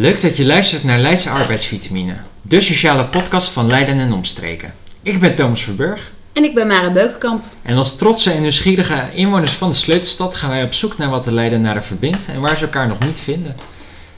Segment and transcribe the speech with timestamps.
[0.00, 4.74] Leuk dat je luistert naar Leidse Arbeidsvitamine, de sociale podcast van Leiden en omstreken.
[5.02, 6.12] Ik ben Thomas Verburg.
[6.32, 7.44] En ik ben Mara Beukenkamp.
[7.62, 11.24] En als trotse en nieuwsgierige inwoners van de sleutelstad gaan wij op zoek naar wat
[11.24, 13.56] de Leidenaren verbindt en waar ze elkaar nog niet vinden.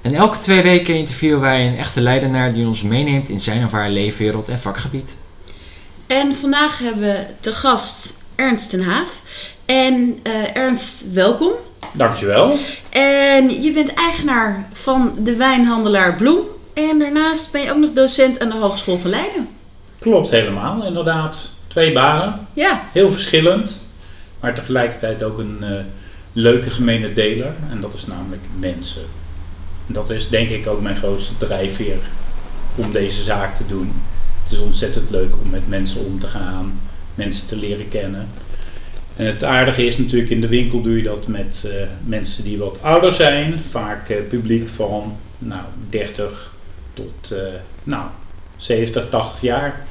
[0.02, 3.73] En elke twee weken interviewen wij een echte Leidenaar die ons meeneemt in zijn of
[3.73, 5.16] haar leefwereld en vakgebied.
[6.07, 9.21] En vandaag hebben we te gast Ernst ten Haaf.
[9.65, 11.52] En uh, Ernst, welkom.
[11.93, 12.57] Dankjewel.
[12.91, 16.41] En je bent eigenaar van de wijnhandelaar Bloem.
[16.75, 19.49] En daarnaast ben je ook nog docent aan de Hogeschool van Leiden.
[19.99, 21.51] Klopt helemaal, inderdaad.
[21.66, 22.47] Twee banen.
[22.53, 22.83] Ja.
[22.93, 23.71] Heel verschillend.
[24.41, 25.80] Maar tegelijkertijd ook een uh,
[26.33, 27.52] leuke gemene deler.
[27.71, 29.02] En dat is namelijk mensen.
[29.87, 31.99] En dat is denk ik ook mijn grootste drijfveer
[32.74, 34.02] om deze zaak te doen.
[34.43, 36.80] Het is ontzettend leuk om met mensen om te gaan,
[37.15, 38.29] mensen te leren kennen.
[39.21, 41.73] En het aardige is natuurlijk, in de winkel doe je dat met uh,
[42.04, 43.60] mensen die wat ouder zijn.
[43.71, 46.54] Vaak uh, publiek van nou, 30
[46.95, 47.38] tot uh,
[47.82, 48.04] nou,
[48.57, 49.85] 70, 80 jaar.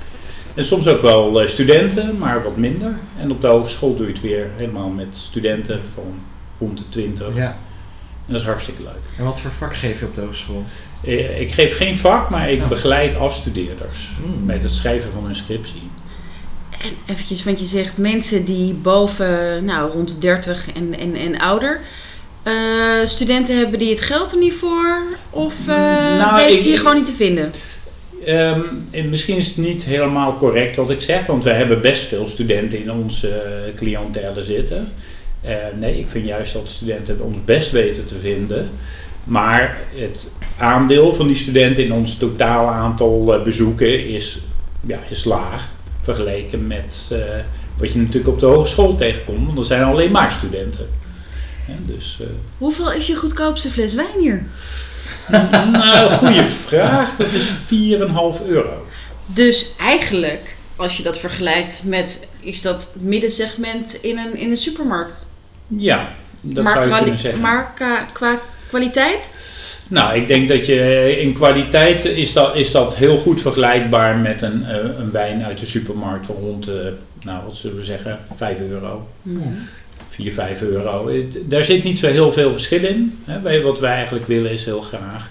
[0.53, 2.97] En soms ook wel studenten, maar wat minder.
[3.19, 6.13] En op de hogeschool doe je het weer helemaal met studenten van
[6.59, 7.35] rond de 20.
[7.35, 7.57] Ja.
[8.27, 9.17] En dat is hartstikke leuk.
[9.17, 10.63] En wat voor vak geef je op de hogeschool?
[11.39, 12.67] Ik geef geen vak, maar ik Oh.
[12.67, 14.45] begeleid afstudeerders Mm.
[14.45, 15.89] met het schrijven van hun scriptie.
[16.83, 21.37] En eventjes, want je zegt mensen die boven, nou, rond de 30 en, en, en
[21.39, 21.79] ouder.
[22.43, 22.53] eh,
[23.03, 25.03] studenten hebben die het geld er niet voor?
[25.29, 27.51] Of Nou, weten ik- ze je gewoon niet te vinden?
[28.25, 28.59] Ehm,
[28.91, 32.27] en misschien is het niet helemaal correct wat ik zeg, want we hebben best veel
[32.27, 33.41] studenten in onze
[33.75, 34.91] cliëntele zitten.
[35.79, 38.69] Nee, ik vind juist dat studenten ons best weten te vinden.
[39.23, 44.37] Maar het aandeel van die studenten in ons totaal aantal bezoeken is,
[44.87, 45.67] ja, is laag.
[46.15, 47.17] Vergeleken met eh,
[47.77, 50.89] wat je natuurlijk op de hogeschool tegenkomt, want er zijn alleen maar studenten.
[51.67, 52.27] Ja, dus, eh,
[52.57, 54.45] Hoeveel is je goedkoopste fles wijn hier?
[55.71, 57.15] nou, goede vraag.
[57.17, 57.47] Dat is
[58.41, 58.85] 4,5 euro.
[59.25, 64.57] Dus eigenlijk, als je dat vergelijkt met, is dat het middensegment in een, in een
[64.57, 65.25] supermarkt?
[65.67, 67.41] Ja, dat maar zou je kwali- kunnen zeggen.
[67.41, 69.33] maar qua, qua kwaliteit?
[69.89, 74.41] Nou, ik denk dat je in kwaliteit is dat, is dat heel goed vergelijkbaar met
[74.41, 76.75] een, eh, een wijn uit de supermarkt van rond, eh,
[77.21, 79.07] nou wat zullen we zeggen, 5 euro.
[80.09, 81.11] 4, 5 euro.
[81.45, 83.19] Daar zit niet zo heel veel verschil in.
[83.25, 83.61] Hè.
[83.61, 85.29] Wat wij eigenlijk willen is heel graag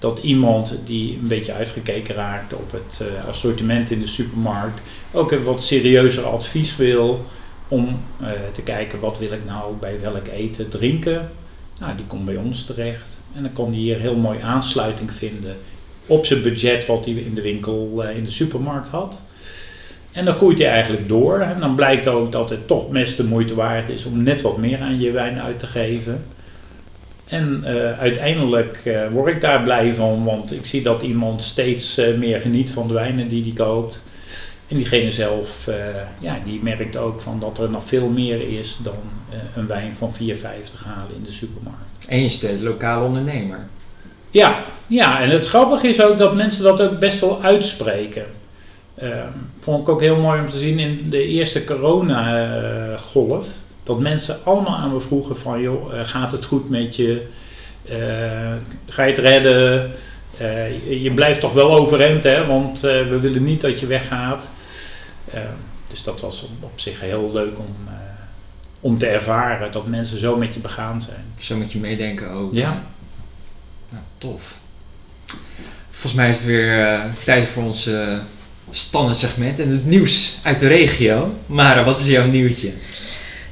[0.00, 4.80] dat iemand die een beetje uitgekeken raakt op het eh, assortiment in de supermarkt
[5.12, 7.24] ook een wat serieuzer advies wil
[7.68, 11.30] om eh, te kijken wat wil ik nou bij welk eten, drinken.
[11.80, 15.56] Nou, die komt bij ons terecht en dan kan die hier heel mooi aansluiting vinden
[16.10, 19.20] op zijn budget wat hij in de winkel, eh, in de supermarkt had.
[20.12, 21.40] En dan groeit hij eigenlijk door.
[21.40, 24.56] En dan blijkt ook dat het toch best de moeite waard is om net wat
[24.56, 26.24] meer aan je wijn uit te geven.
[27.26, 32.00] En eh, uiteindelijk eh, word ik daar blij van, want ik zie dat iemand steeds
[32.18, 34.02] meer geniet van de wijnen die hij koopt.
[34.70, 35.74] En diegene zelf, eh,
[36.18, 38.94] ja, die merkt ook van dat er nog veel meer is dan
[39.30, 42.06] eh, een wijn van 4,50 halen in de supermarkt.
[42.08, 43.58] En je de lokale ondernemer.
[44.30, 48.24] Ja, ja, en het grappige is ook dat mensen dat ook best wel uitspreken.
[48.94, 49.28] Ehm,
[49.60, 53.46] vond ik ook heel mooi om te zien in de eerste corona-golf.
[53.82, 57.26] Dat mensen allemaal aan me vroegen van, joh, eh, gaat het goed met je?
[58.88, 59.90] Ga je het redden?
[60.88, 62.46] Je, blijft toch wel overeind, hè?
[62.46, 64.48] Want we willen niet dat je weggaat.
[65.34, 65.44] Ehm,
[65.88, 67.94] dus dat was op, op zich heel leuk om, eh,
[68.80, 71.24] om te ervaren dat mensen zo met je begaan zijn.
[71.38, 72.54] Zo met je meedenken ook.
[72.54, 72.82] Ja.
[73.88, 74.58] Nou, tof.
[75.90, 78.18] Volgens mij is het weer eh, tijd voor ons eh
[78.70, 81.34] standaard segment en het nieuws uit de regio.
[81.46, 82.72] Mara, wat is jouw nieuwtje?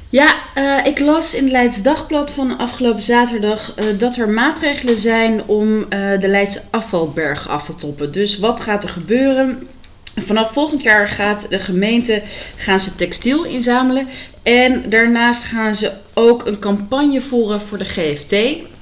[0.09, 4.97] Ja, eh, ik las in het Leids Dagblad van afgelopen zaterdag eh, dat er maatregelen
[4.97, 8.11] zijn om eh, de Leidse afvalberg af te toppen.
[8.11, 9.67] Dus wat gaat er gebeuren?
[10.15, 12.21] Vanaf volgend jaar gaat de gemeente
[12.55, 14.07] gaan ze textiel inzamelen.
[14.43, 18.33] En daarnaast gaan ze ook een campagne voeren voor de GFT.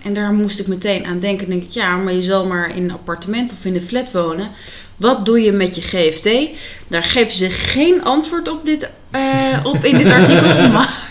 [0.03, 1.49] En daar moest ik meteen aan denken.
[1.49, 4.51] Denk ik, ja, maar je zal maar in een appartement of in een flat wonen.
[4.95, 6.29] Wat doe je met je GFT?
[6.87, 9.21] Daar geven ze geen antwoord op, dit, eh,
[9.63, 10.69] op in dit artikel.
[10.69, 11.05] Maar,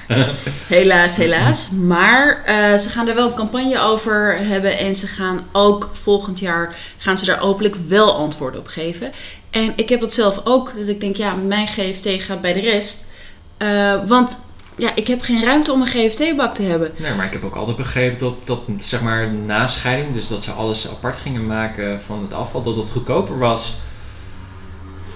[0.67, 1.69] helaas, helaas.
[1.71, 4.79] Maar eh, ze gaan er wel een campagne over hebben.
[4.79, 9.13] En ze gaan ook volgend jaar gaan ze daar hopelijk wel antwoord op geven.
[9.57, 10.73] En ik heb dat zelf ook.
[10.79, 13.11] Dat ik denk, ja, mijn GFT gaat bij de rest.
[13.57, 14.41] Eh, want
[14.77, 16.93] ja, ik heb geen ruimte om een GFT-bak te hebben.
[16.97, 20.43] Nee, maar ik heb ook altijd begrepen dat, dat zeg maar na scheiding, dus dat
[20.43, 23.77] ze alles apart gingen maken van het afval, dat het goedkoper was.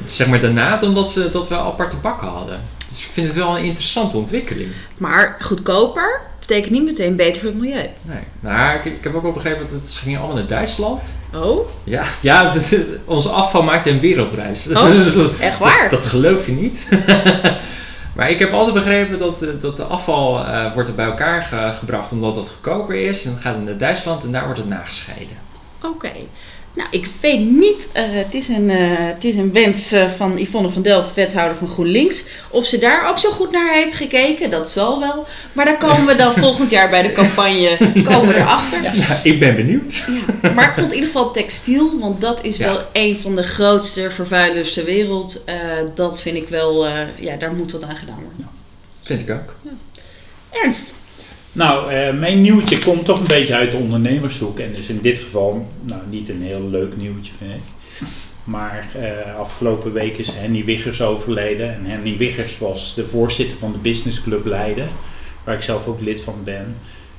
[0.04, 2.60] Zeg maar daarna dan dat, ze, dat we aparte bakken hadden.
[2.88, 4.72] Dus ik vind het wel een interessante ontwikkeling.
[4.98, 6.20] Maar goedkoper.
[6.50, 7.86] Betekent niet meteen beter voor het milieu.
[8.02, 8.18] Nee.
[8.40, 11.14] Nou, ik, ik heb ook wel begrepen dat het ging allemaal naar Duitsland.
[11.34, 12.52] Oh, Ja, ja
[13.04, 14.68] onze afval maakt een wereldreis.
[14.68, 15.80] Oh, Dat- echt waar?
[15.82, 16.86] Dat, dat geloof je niet.
[18.16, 21.42] maar ik heb altijd begrepen dat, eh, dat de afval eh, wordt er bij elkaar
[21.42, 23.24] ge- gebracht omdat het goedkoper is.
[23.24, 25.36] En dan gaat het naar Duitsland en daar wordt het nagescheiden.
[25.82, 26.10] Oké.
[26.74, 30.38] Nou, ik weet niet, eh, het, is een, eh, het is een wens eh, van
[30.38, 32.26] Yvonne van Delft, wethouder van GroenLinks.
[32.50, 35.26] Of ze daar ook zo goed naar heeft gekeken, dat zal wel.
[35.52, 38.82] Maar daar komen we dan volgend jaar bij de campagne komen we erachter.
[38.82, 40.04] Nou, ik ben benieuwd.
[40.42, 42.72] Ja, maar ik vond in ieder geval textiel, want dat is Ja.
[42.72, 45.44] wel een van de grootste vervuilers ter wereld.
[45.94, 46.86] Dat vind ik wel,
[47.18, 48.48] ja, daar moet wat aan gedaan worden.
[49.02, 49.54] Vind ik ook.
[50.50, 50.94] Ernst,
[51.52, 54.58] Nou, eh, mijn nieuwtje komt toch een beetje uit de ondernemershoek.
[54.58, 57.62] En is in dit geval nou, niet een heel leuk nieuwtje, vind ik.
[58.44, 61.74] Maar eh, afgelopen week is Henny Wiggers overleden.
[61.74, 64.88] En Henny Wiggers was de voorzitter van de Business Club Leiden.
[65.44, 66.76] Waar ik zelf ook lid van ben.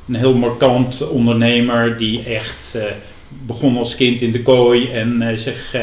[0.08, 2.84] Een heel markant ondernemer die echt eh,
[3.46, 4.92] begon als kind in de kooi.
[4.92, 5.76] En zich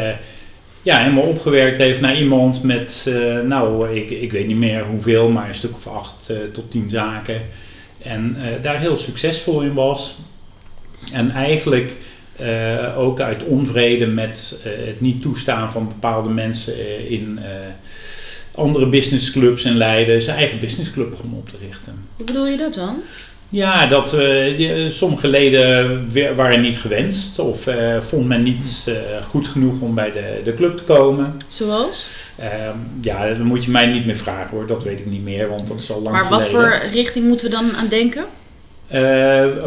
[0.83, 3.11] ja, helemaal opgewerkt heeft naar iemand met,
[3.45, 7.41] nou, ik, ik weet niet meer hoeveel, maar een stuk of acht tot tien zaken.
[8.03, 10.17] En eh, daar heel succesvol in was.
[11.13, 11.97] En eigenlijk
[12.37, 17.39] eh, ook uit onvrede met eh, het niet toestaan van bepaalde mensen in
[18.55, 22.05] andere businessclubs in Leiden zijn eigen businessclub begon op te richten.
[22.17, 23.03] hoe bedoel je dat dan?
[23.51, 28.95] Ja, dat eh, die- sommige leden waren niet gewenst of eh, vond men niet eh,
[29.27, 31.37] goed genoeg om bij de, de club te komen.
[31.47, 32.07] Zoals?
[32.39, 35.49] Ehm, ja, dan moet je mij niet meer vragen hoor, dat weet ik niet meer,
[35.49, 38.25] want dat is al lang Maar wat voor richting moeten we dan aan denken?
[38.87, 39.01] Eh,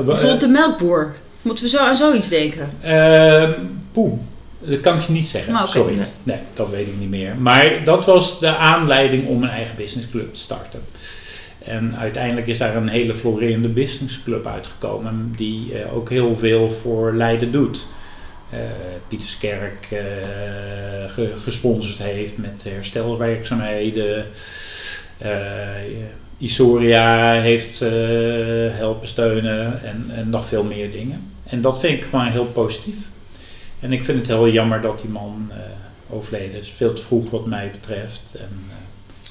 [0.05, 1.13] Bijvoorbeeld de melkboer.
[1.41, 2.69] Moeten we zo aan zoiets denken?
[2.81, 3.51] Ehm
[3.91, 4.13] poeh,
[4.59, 5.55] dat kan ik je niet zeggen.
[5.55, 5.67] Oké.
[5.71, 5.95] Sorry.
[5.95, 6.05] Nee.
[6.23, 7.35] Nee, dat weet ik niet meer.
[7.35, 10.81] Maar dat was de aanleiding om een eigen businessclub te starten.
[11.65, 17.13] En uiteindelijk is daar een hele florerende businessclub uitgekomen die eh, ook heel veel voor
[17.13, 17.87] Leiden doet.
[18.49, 18.59] Eh
[19.07, 19.99] Pieterskerk eh,
[21.11, 24.25] ge- gesponsord heeft met herstelwerkzaamheden.
[26.37, 27.79] Isoria heeft
[28.71, 31.31] helpen steunen en, nog veel meer dingen.
[31.43, 32.95] En dat vind ik gewoon heel positief.
[33.79, 35.51] En ik vind het heel jammer dat die man
[36.09, 36.69] overleden is.
[36.69, 38.21] Veel te vroeg wat mij betreft.
[38.39, 38.49] En,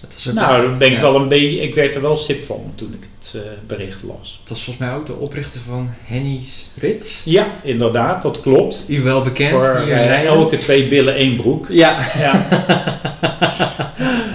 [0.01, 1.01] Dat was ook nou, de- daar ben ik ja.
[1.03, 4.41] wel een beetje, ik werd er wel sip van toen ik het eh, bericht las.
[4.41, 7.23] Dat was volgens mij ook de oprichter van Henny's Rits.
[7.25, 8.85] Ja, inderdaad, dat klopt.
[8.89, 11.67] U wel bekend Voor eh, elke twee billen één broek.
[11.69, 11.99] Ja.
[12.19, 12.47] Ja.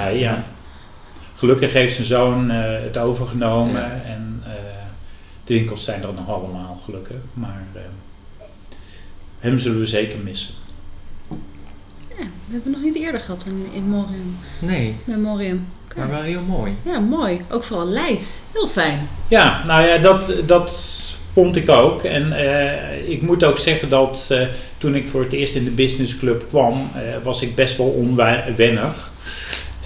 [0.01, 0.43] Hij, ja.
[1.35, 4.01] Gelukkig heeft zijn zoon eh, het overgenomen Ja.
[4.05, 4.51] en eh,
[5.45, 7.15] de winkels zijn er nog allemaal gelukkig.
[7.33, 7.81] Maar eh,
[9.39, 10.53] hem zullen we zeker missen.
[12.47, 14.37] We hebben nog niet eerder gehad in, in Morium.
[14.59, 15.67] Nee, Memorium.
[15.85, 15.99] Oké.
[15.99, 16.75] maar wel heel mooi.
[16.81, 17.41] Ja, mooi.
[17.51, 18.39] Ook vooral Leids.
[18.53, 19.07] Heel fijn.
[19.27, 20.71] Ja, nou ja, dat, dat
[21.33, 22.03] vond ik ook.
[22.03, 24.41] En eh, ik moet ook zeggen dat eh,
[24.77, 29.13] toen ik voor het eerst in de businessclub kwam, eh, was ik best wel onwennig.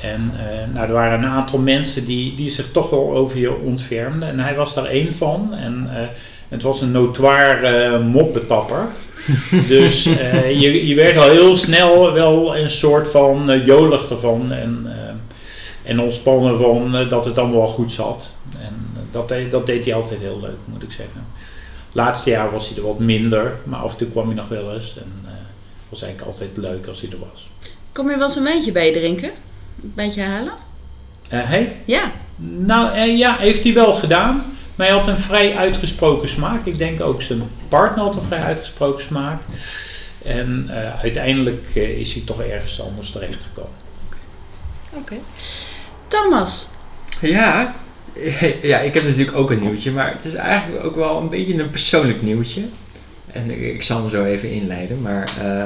[0.02, 3.56] En eh, nou, er waren een aantal mensen die, die zich toch wel over je
[3.56, 4.30] ontfermden.
[4.30, 5.54] En hij was daar één van.
[5.54, 6.02] En eh,
[6.50, 8.88] het was een notoire eh moppetapper.
[9.68, 14.52] dus eh, je, je werd al heel snel wel een soort van eh, jolig ervan.
[14.52, 18.36] En, eh, en ontspannen van dat het allemaal wel goed zat.
[18.62, 21.26] En dat, deed- dat deed hij altijd heel leuk, moet ik zeggen.
[21.92, 24.74] Laatste jaar was hij er wat minder, maar af en toe kwam hij nog wel
[24.74, 24.98] eens.
[24.98, 27.50] En het was eigenlijk altijd leuk als hij er was.
[27.92, 29.30] Kom je wel eens een wijntje bij je drinken?
[29.84, 30.54] Een wijntje halen?
[31.30, 31.78] Eh, hij?
[31.86, 32.12] Ja.
[32.58, 34.58] Nou ja, heeft hij wel gedaan.
[34.80, 36.66] Maar hij had een vrij uitgesproken smaak.
[36.66, 39.42] Ik denk ook zijn partner had een vrij uitgesproken smaak.
[40.24, 43.72] En eh, uiteindelijk eh, is hij toch ergens anders terechtgekomen.
[44.94, 45.16] Oké.
[46.08, 46.70] Thomas.
[47.22, 47.76] Ja,
[48.62, 51.62] ja, ik heb natuurlijk ook een nieuwtje, maar het is eigenlijk ook wel een beetje
[51.62, 52.62] een persoonlijk nieuwtje.
[53.32, 55.66] En ik, ik zal hem zo even inleiden, maar eh,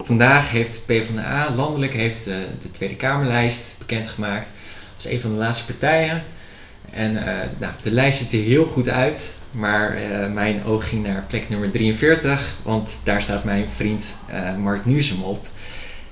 [0.00, 4.48] vandaag heeft PvdA landelijk heeft, eh, de Tweede Kamerlijst bekendgemaakt
[4.94, 6.22] als een van de laatste partijen.
[6.90, 11.06] En eh, nou, de lijst ziet er heel goed uit, maar eh, mijn oog ging
[11.06, 15.46] naar plek nummer 43, want daar staat mijn vriend eh, Mark Nuzem op.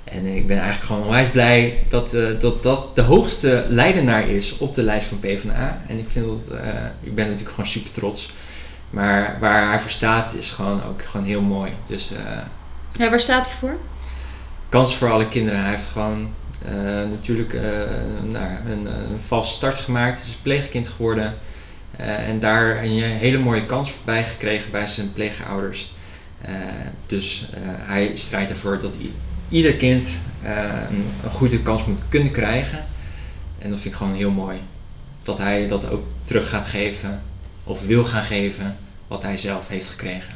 [0.05, 4.75] En ik ben eigenlijk gewoon onwijs blij dat, dat dat de hoogste leidenaar is op
[4.75, 5.81] de lijst van PvdA.
[5.87, 6.59] En ik vind dat,
[7.01, 8.33] ik ben natuurlijk gewoon super trots.
[8.91, 11.73] Maar waar hij voor staat is gewoon ook gewoon heel mooi.
[11.87, 12.11] Dus
[12.97, 13.79] Ja, waar staat hij voor?
[14.69, 15.61] kans voor alle kinderen.
[15.61, 16.29] Hij heeft gewoon
[17.11, 17.63] natuurlijk eh,
[18.23, 20.19] nou, een, een vast start gemaakt.
[20.19, 21.35] Hij is pleegkind geworden.
[21.97, 25.93] Eh, en daar een hele mooie kans voorbij gekregen bij zijn pleegouders.
[26.41, 26.55] Eh,
[27.07, 28.97] dus eh, hij strijdt ervoor dat
[29.49, 32.85] ieder kind eh, een, een goede kans moet kunnen krijgen.
[33.59, 34.59] En dat vind ik gewoon heel mooi.
[35.23, 37.23] Dat hij dat ook terug gaat geven
[37.65, 40.35] of wil gaan geven wat hij zelf heeft gekregen.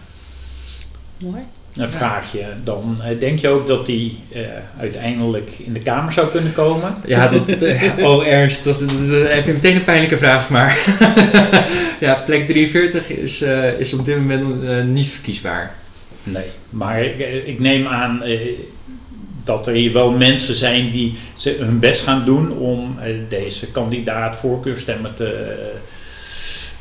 [1.18, 1.42] Mooi.
[1.76, 4.40] Een vraagje, dan eh, denk je ook dat die eh,
[4.78, 6.94] uiteindelijk in de Kamer zou kunnen komen?
[7.06, 10.78] Ja, dat, eh, oh Ernst, dat, dat- dat- heb je meteen een pijnlijke vraag, maar
[12.00, 13.44] ja, plek 43 is,
[13.78, 15.74] is op dit moment niet verkiesbaar.
[16.22, 18.22] Nee, maar ik, ik neem aan
[19.44, 21.14] dat er hier wel mensen zijn die
[21.58, 22.98] hun best gaan doen om
[23.28, 25.56] deze kandidaat voorkeurstemmen te,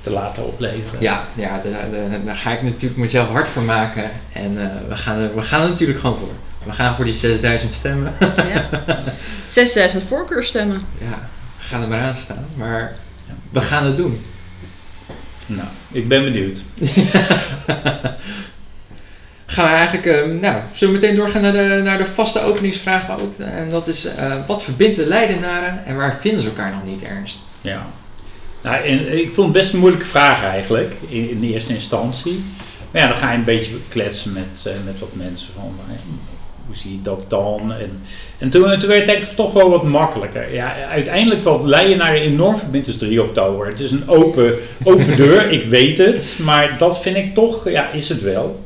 [0.01, 1.01] te laten opleveren.
[1.01, 4.95] Ja, ja daar, daar- daar ga ik natuurlijk mezelf hard voor maken en eh, we,
[4.95, 6.33] gaan er, we gaan er natuurlijk gewoon voor.
[6.65, 8.13] We gaan voor die 6000 stemmen.
[8.19, 8.69] Ja.
[9.47, 10.81] 6000 voorkeurstemmen.
[10.97, 11.19] ja,
[11.59, 12.95] we gaan er maar aan staan, maar
[13.49, 14.23] we gaan het doen.
[15.45, 16.61] Nou, ik ben benieuwd.
[19.45, 23.19] Gaan we eigenlijk, eh, nou, zullen we meteen doorgaan naar de, naar de vaste openingsvraag
[23.19, 23.39] ook.
[23.39, 27.03] En dat is, eh, wat verbindt de Leidenaren en waar vinden ze elkaar nog niet,
[27.03, 27.39] Ernst?
[27.61, 27.85] Ja.
[28.63, 32.43] Nou, en ik vond het best een moeilijke vraag eigenlijk, in, in de eerste instantie.
[32.91, 35.95] Maar ja, dan ga je een beetje kletsen met, eh, met wat mensen van, eh,
[36.65, 37.73] hoe zie je dat dan?
[37.73, 38.01] En,
[38.37, 40.53] en toen, toen werd het eigenlijk toch wel wat makkelijker.
[40.53, 43.67] Ja, uiteindelijk wat Leijenaar enorm verbindt is 3 oktober.
[43.67, 44.53] Het is een open,
[44.83, 46.35] open deur, ik weet het.
[46.43, 48.63] Maar dat vind ik toch, ja, is het wel.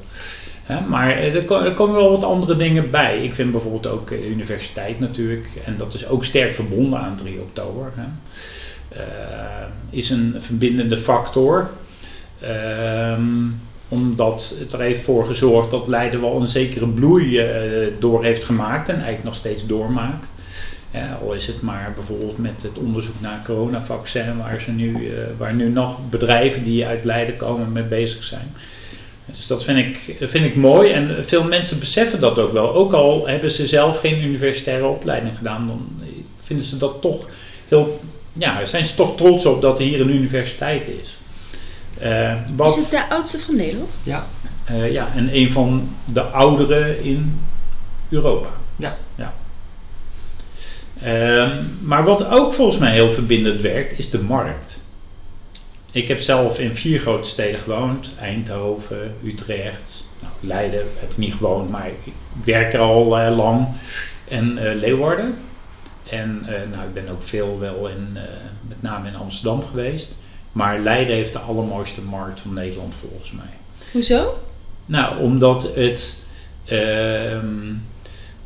[0.88, 3.24] Maar eh, er, ko- komen wel wat andere dingen bij.
[3.24, 5.48] Ik vind bijvoorbeeld ook eh, universiteit natuurlijk.
[5.66, 7.92] En dat is ook sterk verbonden aan 3 oktober.
[7.96, 8.04] Hè.
[8.96, 9.04] Eh,
[9.90, 11.70] is een verbindende factor.
[12.42, 13.22] Ehm,
[13.88, 18.44] omdat het er heeft voor gezorgd dat Leiden wel een zekere bloei eh, door heeft
[18.44, 20.34] gemaakt en eigenlijk nog steeds doormaakt.
[21.22, 25.54] Al is het maar bijvoorbeeld met het onderzoek naar coronavaccin, waar, ze nu, eh, waar
[25.54, 28.54] nu nog bedrijven die uit Leiden komen mee bezig zijn.
[29.26, 32.74] Dus dat vind ik, vind ik mooi en veel mensen beseffen dat ook wel.
[32.74, 35.88] Ook al hebben ze zelf geen universitaire opleiding gedaan, dan
[36.42, 37.30] vinden ze dat toch
[37.68, 38.00] heel.
[38.38, 41.18] Ja, zijn ze toch trots op dat er hier een universiteit is.
[42.00, 44.00] Eh, wat- Is het de oudste van Nederland?
[44.04, 44.26] Ja,
[44.66, 47.40] eh, ja, en een van de oudere in
[48.10, 48.50] Europa.
[48.76, 48.98] Ja.
[49.16, 49.34] ja.
[51.02, 54.84] Ehm, maar wat ook volgens mij heel verbindend werkt, is de markt.
[55.92, 58.14] Ik heb zelf in vier grote steden gewoond.
[58.20, 62.14] Eindhoven, Utrecht, nou, Leiden heb ik niet gewoond, maar ik
[62.44, 63.68] werk er al eh, lang.
[64.28, 65.36] En eh, Leeuwarden.
[66.10, 68.22] En eh, nou, ik ben ook veel wel in, eh,
[68.68, 70.16] met name in Amsterdam geweest.
[70.52, 73.54] Maar Leiden heeft de allermooiste markt van Nederland volgens mij.
[73.92, 74.38] Hoezo?
[74.86, 76.26] Nou, omdat het
[76.66, 77.74] ehm,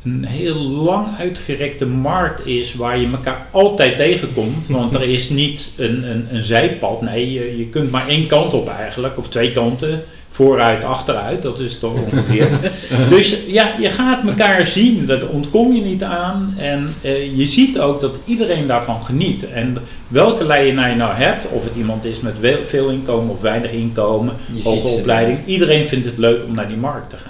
[0.04, 4.68] een heel lang uitgerekte markt is waar je elkaar altijd tegenkomt.
[4.78, 7.02] Want er is niet een, een, een zijpad.
[7.02, 10.02] Nee, je, je kunt maar één kant op eigenlijk, of twee kanten.
[10.32, 12.48] Vooruit, achteruit, dat is toch ongeveer.
[13.10, 16.54] dus ja, je gaat elkaar zien, daar ontkom je niet aan.
[16.58, 19.50] En eh, je ziet ook dat iedereen daarvan geniet.
[19.50, 19.76] En
[20.08, 24.34] welke leienaar je nou hebt, of het iemand is met veel inkomen of weinig inkomen,
[24.62, 27.29] hoge opleiding, iedereen vindt het leuk om naar die markt te gaan.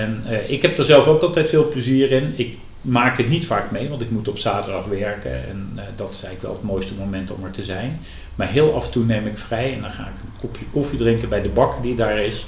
[0.00, 2.32] En eh, ik heb er zelf ook altijd veel plezier in.
[2.36, 5.32] Ik maak het niet vaak mee, want ik moet op zaterdag werken.
[5.48, 8.00] En eh, dat is eigenlijk wel het mooiste moment om er te zijn.
[8.34, 10.98] Maar heel af en toe neem ik vrij en dan ga ik een kopje koffie
[10.98, 12.46] drinken bij de bakker die daar is.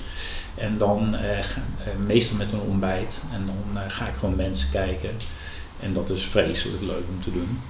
[0.54, 1.60] En dan eh, ga-
[2.06, 3.20] meestal met een ontbijt.
[3.34, 5.10] En dan ga ik gewoon mensen kijken.
[5.80, 7.60] En dat is vreselijk leuk om te doen.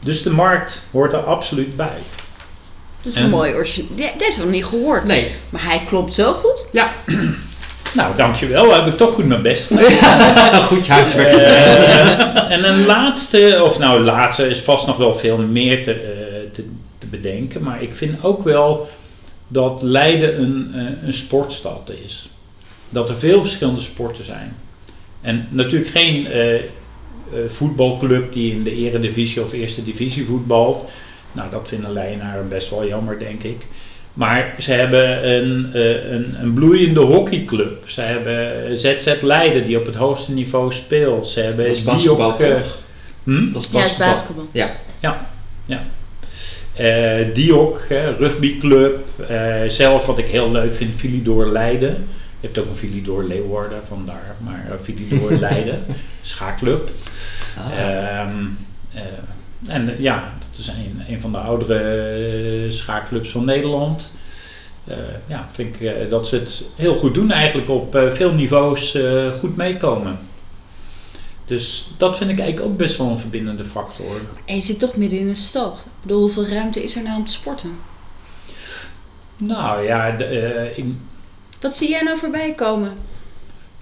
[0.00, 1.98] Dus de markt hoort er absoluut bij.
[3.02, 3.86] Dat is En- een mooi origine.
[3.94, 5.04] Ja, Dit is nog niet gehoord.
[5.06, 5.30] nee.
[5.50, 6.66] Maar hij klopt zo goed.
[6.72, 6.92] Ja,
[7.94, 8.74] Nou, dankjewel.
[8.74, 10.62] Heb ik toch goed mijn best gedaan.
[10.72, 11.34] goed huiswerk.
[11.34, 16.52] Eh, en een laatste, of nou laatste is vast nog wel veel meer te, eh,
[16.52, 16.64] te,
[16.98, 17.62] te bedenken.
[17.62, 18.88] Maar ik vind ook wel
[19.48, 22.28] dat Leiden een, eh, een sportstad is.
[22.88, 24.56] Dat er veel verschillende sporten zijn.
[25.20, 26.28] En natuurlijk geen
[27.48, 30.88] voetbalclub die in de eredivisie of eerste divisie voetbalt.
[31.32, 33.66] Nou, dat vinden Leidenaren best wel jammer, denk ik.
[34.14, 37.84] Maar ze hebben een, eh, een, een bloeiende hockeyclub.
[37.88, 41.28] Ze hebben ZZ Leiden die op het hoogste niveau speelt.
[41.28, 42.78] Ze hebben Dat is basketbal, Diok, eh, toch?
[43.24, 43.52] hm?
[43.52, 44.08] Dat is Ja, het is basketbal.
[44.08, 44.48] basketbal.
[44.52, 44.76] Ja,
[46.74, 49.08] Eh, Diok, hè, rugbyclub.
[49.28, 51.90] Eh, zelf wat ik heel leuk vind, Philidor Leiden.
[52.40, 54.36] Je hebt ook een Philidor Leeuwarden, vandaar.
[54.38, 55.78] Maar uh, Philidor Leiden,
[56.22, 56.90] schaakclub.
[57.58, 58.26] Ah.
[59.66, 61.78] En eh, ja, dat is een, een van de oudere
[62.64, 64.10] eh, schaakclubs van Nederland.
[64.84, 68.96] Eh, ja, vind ik dat ze het heel goed doen, eigenlijk op veel niveaus
[69.40, 70.18] goed meekomen.
[71.46, 74.20] Dus dat vind ik eigenlijk ook best wel een verbindende factor.
[74.44, 75.84] En je zit toch midden in een stad.
[75.86, 77.70] Ik bedoel, hoeveel ruimte is er nou om te sporten?
[79.36, 80.84] Nou ja, de, ik-
[81.60, 82.92] Wat zie jij nou voorbij komen?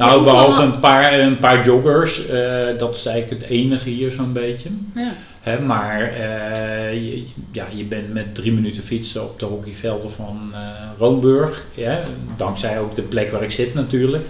[0.02, 3.88] Nou, Ja, hoeveel- behalve een paar, een paar joggers, eh, dat is eigenlijk het enige
[3.88, 4.68] hier zo'n beetje.
[4.94, 5.12] Ja.
[5.40, 10.50] Hè, maar eh, je, ja, je bent met drie minuten fietsen op de hockeyvelden van
[10.52, 10.59] uh,
[10.99, 11.64] Roomburg.
[11.75, 12.00] Ja,
[12.37, 14.25] dankzij ook de plek waar ik zit natuurlijk.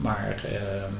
[0.00, 0.92] Maar ehm,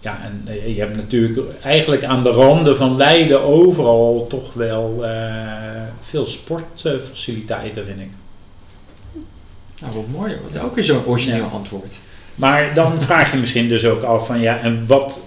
[0.00, 5.04] ja, en je hebt natuurlijk eigenlijk aan de randen van Leiden overal toch wel
[6.02, 8.10] veel sportfaciliteiten, vind ik.
[9.80, 10.36] Nou, wat mooi.
[10.52, 11.98] Wat ook weer zo'n origineel antwoord.
[12.34, 15.20] Maar dan vraag je misschien dus ook af van ja, en wat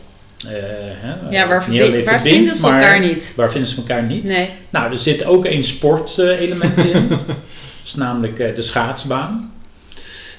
[0.45, 1.65] uh, hè, ja, waar,
[2.05, 3.33] waar vinden ze elkaar niet?
[3.35, 4.23] Waar vinden ze elkaar niet?
[4.23, 4.49] Nee.
[4.69, 7.07] Nou, er zit ook een sportelement in.
[7.09, 7.35] dat
[7.83, 9.51] is namelijk uh, de schaatsbaan.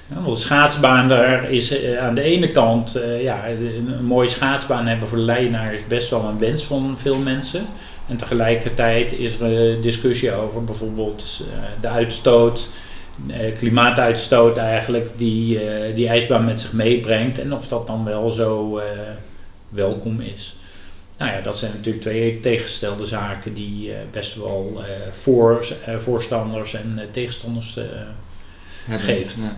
[0.06, 4.28] Ja, want de schaatsbaan, daar is uh, aan de ene kant, ja, een, een, mooie
[4.28, 7.66] schaatsbaan hebben voor de Leidenaar is best wel een wens van veel mensen.
[8.08, 11.44] En tegelijkertijd is er discussie over bijvoorbeeld
[11.80, 12.70] de uitstoot,
[13.58, 15.60] klimaatuitstoot eigenlijk, die
[15.94, 17.38] die ijsbaan met zich meebrengt.
[17.38, 18.80] En of dat dan wel zo
[19.68, 20.56] welkom is.
[21.18, 24.82] Nou ja, dat zijn natuurlijk twee tegenstelde zaken die best wel
[25.20, 25.66] voor,
[25.98, 27.78] voorstanders en tegenstanders
[28.88, 29.34] geeft.
[29.38, 29.56] Ja.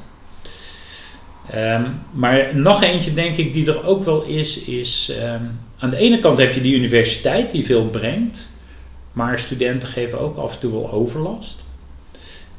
[1.55, 5.97] Um, maar nog eentje denk ik die er ook wel is, is um, aan de
[5.97, 8.50] ene kant heb je die universiteit die veel brengt,
[9.12, 11.60] maar studenten geven ook af en toe wel overlast.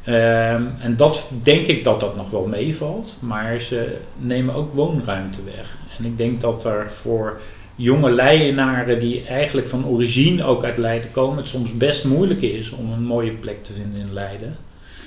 [0.07, 5.43] Um, en dat denk ik dat dat nog wel meevalt, maar ze nemen ook woonruimte
[5.43, 5.77] weg.
[5.97, 7.39] En ik denk dat er voor
[7.75, 12.71] jonge Leidenaren die eigenlijk van origine ook uit Leiden komen, het soms best moeilijk is
[12.71, 14.57] om een mooie plek te vinden in Leiden.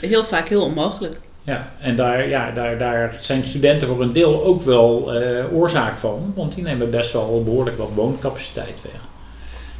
[0.00, 1.20] Heel vaak heel onmogelijk.
[1.42, 5.98] Ja, en daar, ja, daar, daar zijn studenten voor een deel ook wel uh, oorzaak
[5.98, 9.00] van, want die nemen best wel behoorlijk wat wooncapaciteit weg.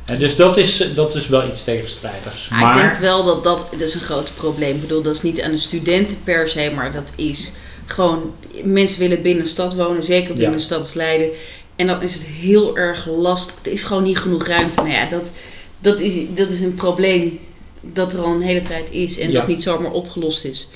[0.04, 2.48] En dus dat is, dat is wel iets tegenstrijdigs.
[2.48, 4.74] Maar, ik denk wel dat dat, dat is een groot probleem.
[4.74, 7.52] Ik bedoel, dat is niet aan de studenten per se, maar dat is
[7.86, 10.56] gewoon, mensen willen binnen een stad wonen, zeker binnen ja.
[10.56, 11.30] de stad Leiden.
[11.76, 13.56] En dan is het heel erg lastig.
[13.62, 14.80] Er is gewoon niet genoeg ruimte.
[14.80, 15.32] Nou ja, dat,
[15.78, 17.38] dat, is, dat is een probleem
[17.80, 20.68] dat er al een hele tijd is en dat niet zomaar opgelost is.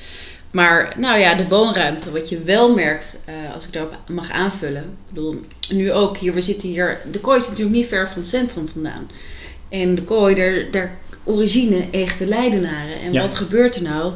[0.53, 4.83] Maar nou ja, de woonruimte, wat je wel merkt, uh, als ik daarop mag aanvullen.
[4.83, 5.41] Ik bedoel,
[5.73, 7.01] nu ook hier, we zitten hier.
[7.11, 9.11] De kooi is natuurlijk niet ver van het centrum vandaan.
[9.69, 13.01] En de kooi, daar, daar origine echte Leidenaren.
[13.01, 14.13] En wat gebeurt er nou?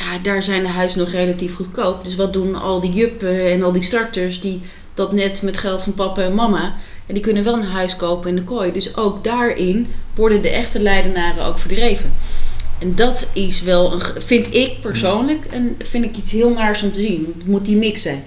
[0.00, 2.04] ja, daar zijn de huizen nog relatief goedkoop.
[2.04, 4.60] Dus wat doen al die juppen en al die starters die
[4.94, 6.74] dat net met geld van papa en mama.
[7.06, 8.72] En die kunnen wel een huis kopen in de kooi.
[8.72, 12.14] Dus ook daarin worden de echte Leidenaren ook verdreven.
[12.80, 16.92] En dat is wel, een, vind ik persoonlijk, en vind ik iets heel naars om
[16.92, 17.34] te zien.
[17.38, 18.22] Het moet die mix zijn.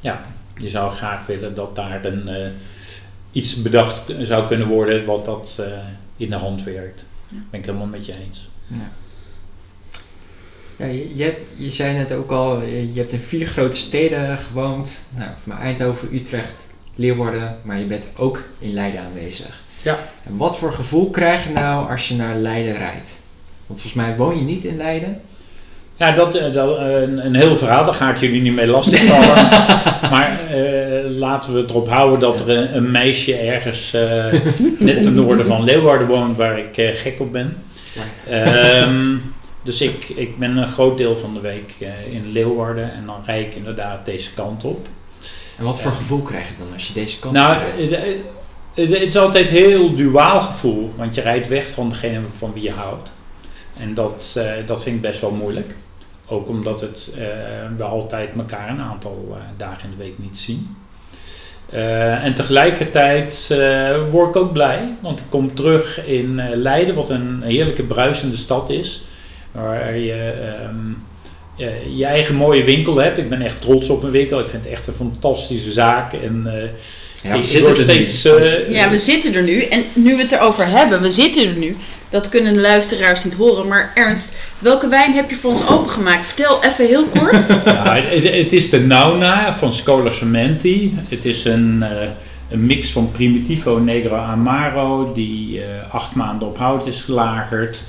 [0.00, 0.24] Ja,
[0.56, 2.46] je zou graag willen dat daar een, uh,
[3.32, 5.66] iets bedacht zou kunnen worden wat dat uh,
[6.16, 7.04] in de hand werkt.
[7.28, 7.36] Ja.
[7.50, 8.48] Ben ik helemaal met je eens.
[8.66, 8.90] Ja.
[10.76, 14.38] Ja, je, je, je, zei net ook al, je, je, hebt in vier grote steden
[14.38, 15.08] gewoond.
[15.16, 19.62] Nou, van Eindhoven, Utrecht, Leeuwarden, maar je bent ook in Leiden aanwezig.
[19.82, 19.98] Ja.
[20.24, 23.22] En wat voor gevoel krijg je nou als je naar Leiden rijdt?
[23.66, 25.20] Want volgens mij woon je niet in Leiden.
[25.96, 29.48] Ja, dat, eh, dat een, een heel verhaal, daar ga ik jullie niet mee lastigvallen.
[30.12, 34.24] maar uh, laten we het erop houden dat er een, een meisje ergens uh,
[34.78, 37.56] net ten noorden van Leeuwarden woont, waar ik uh, gek op ben.
[38.30, 39.22] Um,
[39.62, 41.74] dus ik, ik ben een groot deel van de week
[42.10, 44.86] in Leeuwarden en dan rijd ik inderdaad deze kant op.
[45.58, 47.92] En wat voor gevoel krijg je dan als je deze kant nou, op rijdt?
[48.74, 52.62] Het, het is altijd heel duaal gevoel, want je rijdt weg van degene van wie
[52.62, 53.10] je houdt.
[53.78, 55.74] En dat, uh, dat vind ik best wel moeilijk.
[56.28, 57.22] Ook omdat het, uh,
[57.76, 60.76] we altijd elkaar een aantal dagen in de week niet zien.
[62.22, 63.54] en tegelijkertijd
[64.10, 68.70] word ik ook blij, want ik kom terug in Leiden, wat een heerlijke bruisende stad
[68.70, 69.04] is
[69.54, 70.34] Waar je
[70.68, 70.96] um,
[71.56, 73.18] je, je eigen mooie winkel hebt.
[73.18, 74.40] Ik ben echt trots op mijn winkel.
[74.40, 76.12] Ik vind het echt een fantastische zaak.
[76.12, 76.52] En uh,
[77.22, 78.26] ja, we zitten steeds.
[78.26, 79.60] Uh, ja, we zitten er nu.
[79.60, 81.76] En nu we het erover hebben, we zitten er nu.
[82.14, 83.68] Dat kunnen de luisteraars niet horen.
[83.68, 86.24] Maar Ernst, welke wijn heb je voor ons opengemaakt?
[86.24, 87.46] Vertel even heel kort.
[87.64, 90.98] ja, het, is de Nauna van Scola Cementi.
[91.08, 91.88] Het is een, uh,
[92.50, 97.84] een mix van Primitivo Negro Amaro, die uh, acht maanden op hout is gelagerd.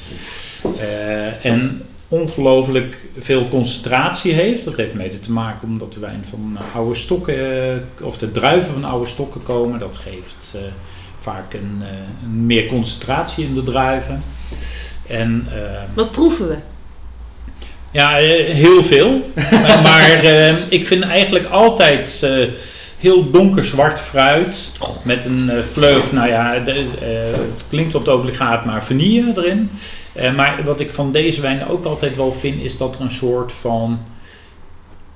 [0.64, 4.64] Uh, en ongelooflijk veel concentratie heeft.
[4.64, 8.84] Dat heeft mede te maken omdat de wijn van oude stokken, of de druiven van
[8.86, 9.80] oude stokken komen.
[9.80, 10.58] Dat geeft
[11.26, 11.84] vaak een,
[12.24, 14.24] een, meer concentratie in de druiven.
[15.08, 15.48] En,
[15.94, 16.58] Wat proeven we?
[17.92, 18.10] Ja,
[18.52, 19.32] heel veel.
[19.88, 20.24] maar
[20.70, 22.28] ik vind eigenlijk altijd
[23.00, 24.70] heel donker zwart fruit.
[25.04, 29.70] Met een vleug, nou ja, het, het klinkt op het obligaat, maar vanille erin.
[30.36, 33.54] Maar wat ik van deze wijn ook altijd wel vind, is dat er een soort
[33.54, 34.00] van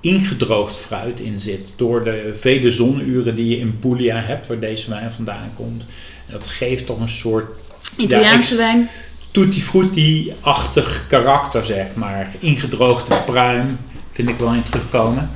[0.02, 1.72] ingedroogd fruit in zit.
[1.76, 5.86] Door de vele zonuren die je in Puglia hebt, waar deze wijn vandaan komt.
[6.26, 7.52] En dat geeft toch een soort
[7.98, 8.90] Italiaanse wijn.
[9.32, 12.36] tutti frutti-achtig karakter, zeg maar.
[12.40, 13.78] Ingedroogde pruim
[14.12, 15.30] vind ik wel in terugkomen.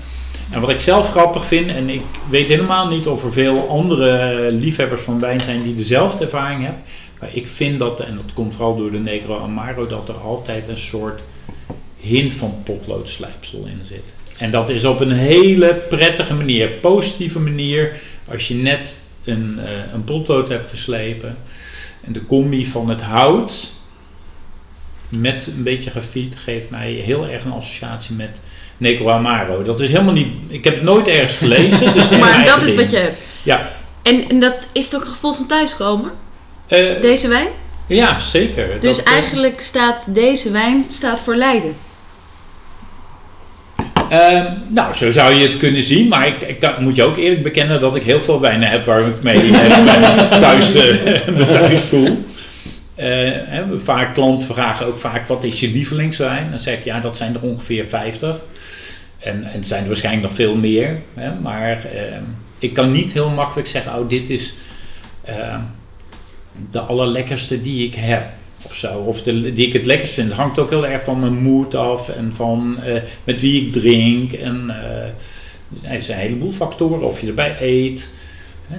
[0.49, 4.47] En wat ik zelf grappig vind, en ik weet helemaal niet of er veel andere
[4.51, 6.81] liefhebbers van wijn zijn die dezelfde ervaring hebben.
[7.19, 10.67] Maar ik vind dat, en dat komt vooral door de Negro Amaro, dat er altijd
[10.67, 11.23] een soort
[11.99, 14.13] hint van potloodslijpsel in zit.
[14.37, 17.91] En dat is op een hele prettige manier, positieve manier,
[18.29, 21.37] als je net een, uh, een potlood hebt geslepen.
[22.01, 23.71] En de combi van het hout
[25.09, 28.39] met een beetje grafiet geeft mij heel erg een associatie met
[28.77, 29.63] Negro Amaro.
[29.63, 30.27] Dat is helemaal niet.
[30.47, 31.93] Ik heb het nooit ergens gelezen.
[31.93, 33.23] Dus maar dat is wat je hebt.
[33.43, 33.71] Ja.
[34.03, 36.11] En, en dat is toch een gevoel van thuiskomen?
[36.69, 37.47] Uh, deze wijn?
[37.87, 38.79] Ja, zeker.
[38.79, 41.75] Dus dat, eigenlijk staat deze wijn staat voor Leiden.
[44.13, 47.43] Uh, nou, zo zou je het kunnen zien, maar ik, ik, moet je ook eerlijk
[47.43, 49.51] bekennen dat ik heel veel wijnen heb waar ik mee
[50.45, 52.25] thuis, uh, thuis voel.
[52.99, 53.37] Uh,
[53.83, 56.49] vaak klanten vragen ook vaak wat is je lievelingswijn?
[56.49, 58.35] Dan zeg ik ja, dat zijn er ongeveer 50.
[59.19, 60.99] En, en het zijn er waarschijnlijk nog veel meer.
[61.13, 61.31] Hè?
[61.41, 62.23] Maar ehm,
[62.59, 64.53] ik kan niet heel makkelijk zeggen, oh dit is
[65.25, 65.59] ehm,
[66.71, 68.23] de allerlekkerste die ik heb.
[68.65, 70.27] Of zo, of de, die ik het lekkerst vind.
[70.27, 73.71] Het hangt ook heel erg van mijn moed af en van uh, met wie ik
[73.73, 74.33] drink.
[74.33, 78.11] En uh, er zijn een heleboel factoren, of je erbij eet.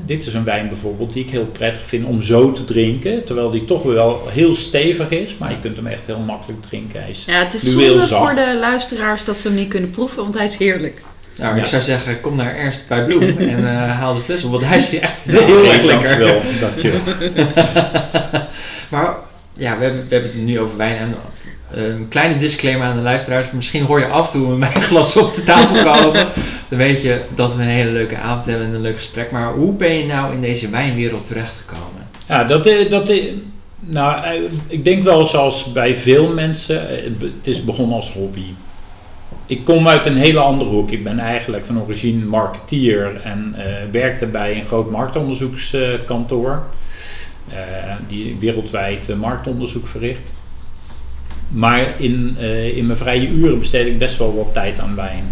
[0.07, 3.25] Dit is een wijn bijvoorbeeld die ik heel prettig vind om zo te drinken.
[3.25, 5.37] Terwijl die toch wel heel stevig is.
[5.39, 7.01] Maar je kunt hem echt heel makkelijk drinken.
[7.01, 10.23] Hij is ja, het is zonde voor de luisteraars dat ze hem niet kunnen proeven.
[10.23, 11.03] Want hij is heerlijk.
[11.39, 14.51] Nou, ik zou zeggen, kom naar Ernst bij Bloem en uh, haal de fles op.
[14.51, 16.19] Want hij is echt heel nou, erg lekker.
[16.19, 17.01] Wel, dank je.
[18.89, 19.17] maar
[19.57, 20.97] ja, we hebben, we hebben het nu over wijn.
[20.97, 21.15] En
[21.71, 23.51] een kleine disclaimer aan de luisteraars.
[23.51, 26.27] Misschien hoor je af en toe mijn glas op de tafel komen.
[26.69, 29.31] dan weet je dat we een hele leuke avond hebben en een leuk gesprek.
[29.31, 32.09] Maar hoe ben je nou in deze wijnwereld terechtgekomen?
[32.29, 33.13] Ja, dat, dat,
[33.81, 34.33] nou, eh,
[34.67, 36.89] ik denk wel zoals bij veel mensen.
[36.89, 38.45] Eh, het is begonnen als hobby.
[39.47, 40.91] Ik kom uit een hele andere hoek.
[40.91, 43.57] Ik ben eigenlijk van origine marketeer en
[43.91, 46.63] werkte bij een groot marktonderzoekskantoor.
[48.09, 50.33] Die wereldwijd marktonderzoek verricht.
[51.49, 55.25] Maar in, uh, in mijn vrije uren besteed ik best wel wat tijd aan wijn.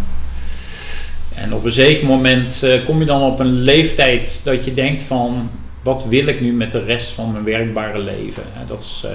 [1.35, 5.49] En op een zeker moment kom je dan op een leeftijd dat je denkt van...
[5.83, 8.43] wat wil ik nu met de rest van mijn werkbare leven?
[8.67, 9.05] dat is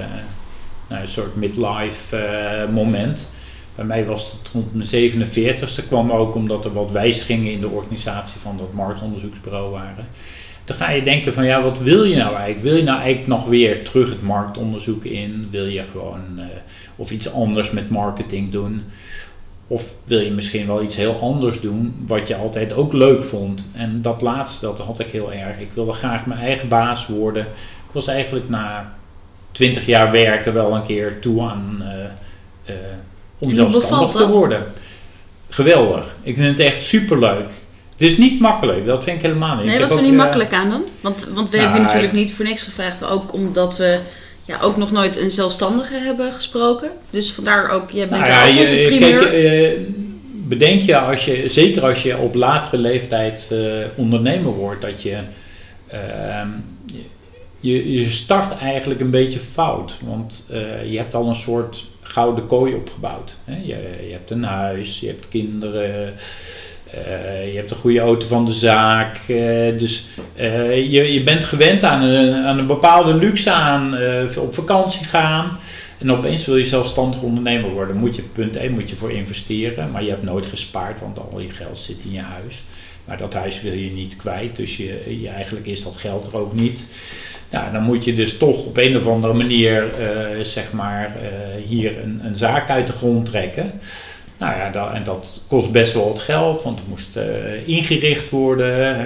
[0.87, 2.17] nou, een soort midlife
[2.71, 3.29] moment.
[3.75, 5.87] Bij mij was het rond mijn 47ste.
[5.87, 10.07] kwam ook omdat er wat wijzigingen in de organisatie van dat marktonderzoeksbureau waren
[10.69, 12.61] dan ga je denken van ja, wat wil je nou eigenlijk?
[12.61, 15.47] Wil je nou eigenlijk nog weer terug het marktonderzoek in?
[15.51, 16.43] Wil je gewoon uh,
[16.95, 18.83] of iets anders met marketing doen?
[19.67, 23.65] Of wil je misschien wel iets heel anders doen, wat je altijd ook leuk vond?
[23.73, 25.59] En dat laatste, dat had ik heel erg.
[25.59, 27.43] Ik wilde graag mijn eigen baas worden.
[27.87, 28.93] Ik was eigenlijk na
[29.51, 32.81] twintig jaar werken wel een keer toe aan uh, uh,
[33.37, 34.63] om zelfstandig te worden.
[35.49, 36.15] Geweldig.
[36.21, 37.51] Ik vind het echt superleuk.
[37.99, 39.65] Het is niet makkelijk, dat vind ik helemaal niet.
[39.65, 40.83] Nee, wat is er niet uh, makkelijk aan dan?
[41.01, 43.99] Want, want we nou, hebben natuurlijk niet voor niks gevraagd, ook omdat we
[44.45, 46.91] ja, ook nog nooit een zelfstandige hebben gesproken.
[47.09, 49.29] Dus vandaar ook, jij bent nou, ja, onze primeur.
[49.29, 49.79] Kijk, uh,
[50.31, 53.59] bedenk je, als je, zeker als je op latere leeftijd uh,
[53.95, 55.17] ondernemer wordt, dat je,
[55.87, 56.47] ehm,
[57.59, 59.95] je, je start eigenlijk een beetje fout.
[60.01, 60.45] Want
[60.85, 63.35] je hebt al een soort gouden kooi opgebouwd.
[63.45, 63.55] Hè?
[63.55, 66.13] Je, je hebt een huis, je hebt kinderen.
[66.95, 69.17] Uh, je hebt een goede auto van de zaak.
[69.27, 73.97] Uh, dus uh, je, je bent gewend aan een, aan een bepaalde luxe, aan
[74.37, 75.57] op vakantie gaan.
[75.97, 77.95] En opeens wil je zelfstandig ondernemer worden.
[77.95, 79.91] Moet je, punt 1 moet je voor investeren.
[79.91, 82.63] Maar je hebt nooit gespaard, want al je geld zit in je huis.
[83.05, 84.55] Maar dat huis wil je niet kwijt.
[84.55, 86.87] Dus je, je eigenlijk is dat geld er ook niet.
[87.49, 89.83] Nou, dan moet je dus toch op een of andere manier,
[90.41, 91.15] zeg maar,
[91.67, 93.71] hier een, een zaak uit de grond trekken.
[94.39, 98.29] Nou ja, dat, en dat kost best wel wat geld, want het moest uh, ingericht
[98.29, 98.99] worden.
[98.99, 99.05] Uh,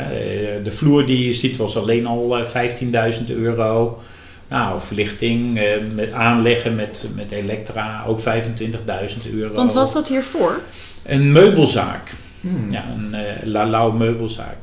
[0.63, 3.99] de vloer die je ziet was alleen al uh, eh, 15.000 euro.
[4.47, 5.59] Nou, verlichting
[5.95, 9.53] met aanleggen met, met elektra ook 25.000 euro.
[9.53, 10.59] Want was dat hiervoor?
[11.03, 12.11] Een meubelzaak.
[12.41, 12.71] Hmm.
[12.71, 13.15] Ja, een
[13.49, 14.57] Lalau meubelzaak.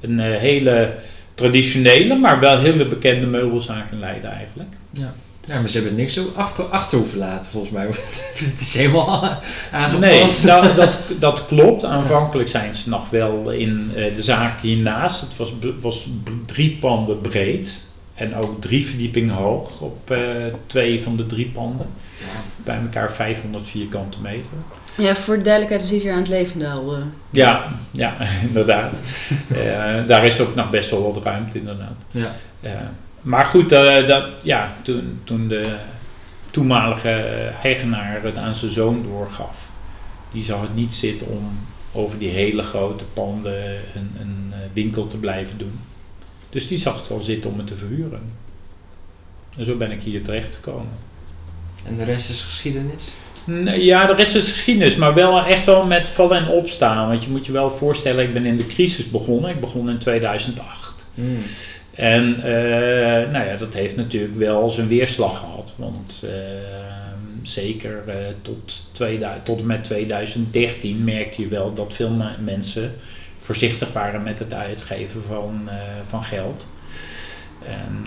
[0.00, 0.94] Een hele
[1.34, 4.70] traditionele, maar wel hele bekende meubelzaak in Leiden eigenlijk.
[4.90, 5.14] Ja.
[5.46, 6.32] Ja, maar ze hebben niks zo
[6.70, 7.86] achter hoeven laten, volgens mij.
[8.34, 9.38] het is helemaal
[9.72, 10.44] aangepast.
[10.44, 11.84] Nee, nou, dat, dat klopt.
[11.84, 15.20] Aanvankelijk zijn ze nog wel in uh, de zaak hiernaast.
[15.20, 16.06] Het was, was
[16.46, 17.84] drie panden breed.
[18.14, 20.18] En ook drie verdiepingen hoog op uh,
[20.66, 21.86] twee van de drie panden.
[22.56, 24.50] Bij elkaar 500 vierkante meter.
[24.96, 26.96] Ja, voor de duidelijkheid, we zitten hier aan het Levendal.
[26.96, 27.04] Uh.
[27.30, 28.16] Ja, ja,
[28.48, 29.00] inderdaad.
[30.06, 32.04] daar is ook nog best wel wat ruimte, inderdaad.
[32.10, 32.30] Ja.
[33.26, 35.76] Maar goed, eh, dat, ja, toen, toen de
[36.50, 37.10] toenmalige
[37.62, 39.68] eigenaar het aan zijn zoon doorgaf,
[40.32, 41.50] die zag het niet zitten om
[41.92, 45.78] over die hele grote panden een, een eh, winkel te blijven doen.
[46.50, 48.20] Dus die zag het wel zitten om het te verhuren.
[49.56, 50.92] En zo ben ik hier terecht gekomen.
[51.84, 53.08] En de rest is geschiedenis?
[53.76, 57.08] Ja, de rest is geschiedenis, maar wel echt wel met vallen en opstaan.
[57.08, 59.50] Want je moet je wel voorstellen, ik ben in de crisis begonnen.
[59.50, 61.04] Ik begon in 2008.
[61.14, 61.42] Hmm.
[61.96, 65.74] En eh, nou ja, dat heeft natuurlijk wel zijn weerslag gehad.
[65.76, 66.30] Want eh,
[67.42, 72.94] zeker eh, tot, 2000, tot en met 2013 merkte je wel dat veel me- mensen
[73.40, 75.68] voorzichtig waren met het uitgeven van,
[76.08, 76.66] van geld.
[77.66, 78.06] En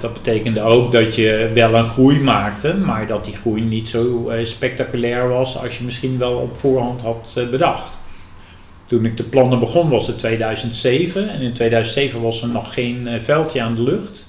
[0.00, 4.32] dat betekende ook dat je wel een groei maakte, maar dat die groei niet zo
[4.42, 7.98] spectaculair was als je misschien wel op voorhand had bedacht.
[8.90, 13.06] Toen ik de plannen begon was het 2007 en in 2007 was er nog geen
[13.06, 14.28] eh, veldje aan de lucht.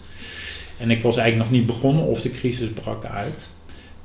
[0.77, 3.49] En ik was eigenlijk nog niet begonnen of de crisis brak uit.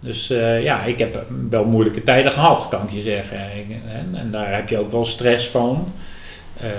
[0.00, 3.38] Dus eh, ja, ik heb wel moeilijke tijden gehad, kan ik je zeggen.
[3.38, 5.92] En, en daar heb je ook wel stress van.
[6.60, 6.70] Eh,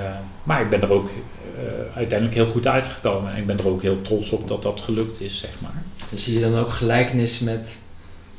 [0.44, 3.32] maar ik ben er ook eh, uiteindelijk heel goed uitgekomen.
[3.32, 5.84] En ik ben er ook heel trots op dat dat gelukt is, zeg maar.
[6.10, 7.82] Dus zie je dan ook gelijkenis met,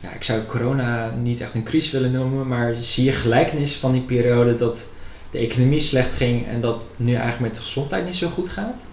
[0.00, 3.92] ja, ik zou corona niet echt een crisis willen noemen, maar zie je gelijkenis van
[3.92, 4.88] die periode dat
[5.30, 8.86] de economie slecht ging en dat nu eigenlijk met de gezondheid niet zo goed gaat?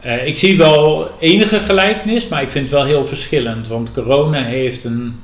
[0.00, 3.68] Eh, ik zie wel enige gelijkenis, maar ik vind het wel heel verschillend.
[3.68, 5.20] Want corona heeft een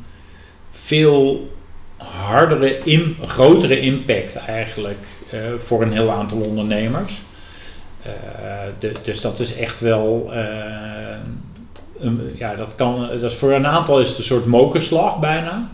[0.70, 1.50] veel
[1.96, 2.78] hardere,
[3.24, 7.20] grotere impact eigenlijk eh, voor een heel aantal ondernemers.
[8.02, 8.10] Eh,
[8.78, 10.32] de- dus dat is echt wel.
[12.00, 15.70] een, ja, dat, kan, dat is voor een aantal is het een soort mokerslag bijna.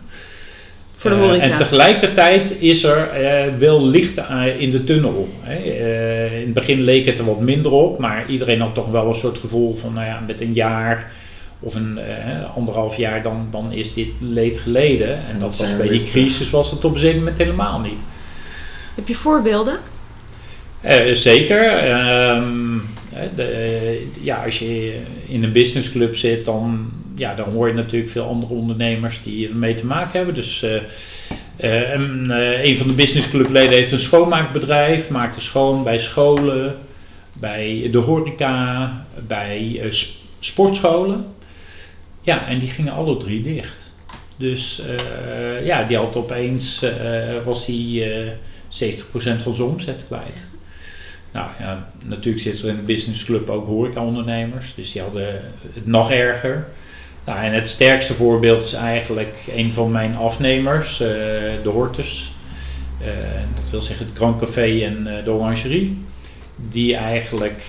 [1.09, 1.45] Voor de Eh, horeca.
[1.53, 5.29] en tegelijkertijd is er eh, wel licht eh, in de tunnel.
[5.41, 5.55] Hè.
[5.57, 9.09] Eh, in het begin leek het er wat minder op, maar iedereen had toch wel
[9.09, 11.11] een soort gevoel van, nou ja, met een jaar
[11.61, 15.09] of een eh, anderhalf jaar, dan, dan is dit leed geleden.
[15.09, 18.01] En dat dat was bij die crisis was het op een zeker moment helemaal niet.
[18.95, 19.79] Heb je voorbeelden?
[20.81, 21.63] Eh, zeker.
[21.69, 22.79] Ehm,
[23.13, 28.11] hè, de, ja, als je in een businessclub zit, dan, ja, dan hoor je natuurlijk
[28.11, 30.35] veel andere ondernemers die ermee te maken hebben.
[30.35, 30.77] Dus eh,
[31.57, 36.77] eh, eh, een van de businessclubleden heeft een schoonmaakbedrijf, maakte schoon bij scholen,
[37.39, 39.91] bij de horeca, bij
[40.41, 41.27] sportscholen.
[42.23, 43.95] Ja, en die gingen alle drie dicht.
[44.37, 44.83] Dus
[45.65, 46.85] ja, die had opeens,
[47.45, 48.31] was die eh
[48.69, 50.47] 70% van zijn omzet kwijt.
[51.33, 55.41] Nou ja, natuurlijk zitten er in de businessclub ook horecaondernemers, dus die hadden
[55.75, 56.67] het nog erger.
[57.27, 61.09] Nou, en het sterkste voorbeeld is eigenlijk een van mijn afnemers, eh,
[61.63, 62.33] de Hortus.
[63.01, 63.07] Eh,
[63.61, 66.05] dat wil zeggen het Grand Café en eh, de Orangerie.
[66.71, 67.63] Die eigenlijk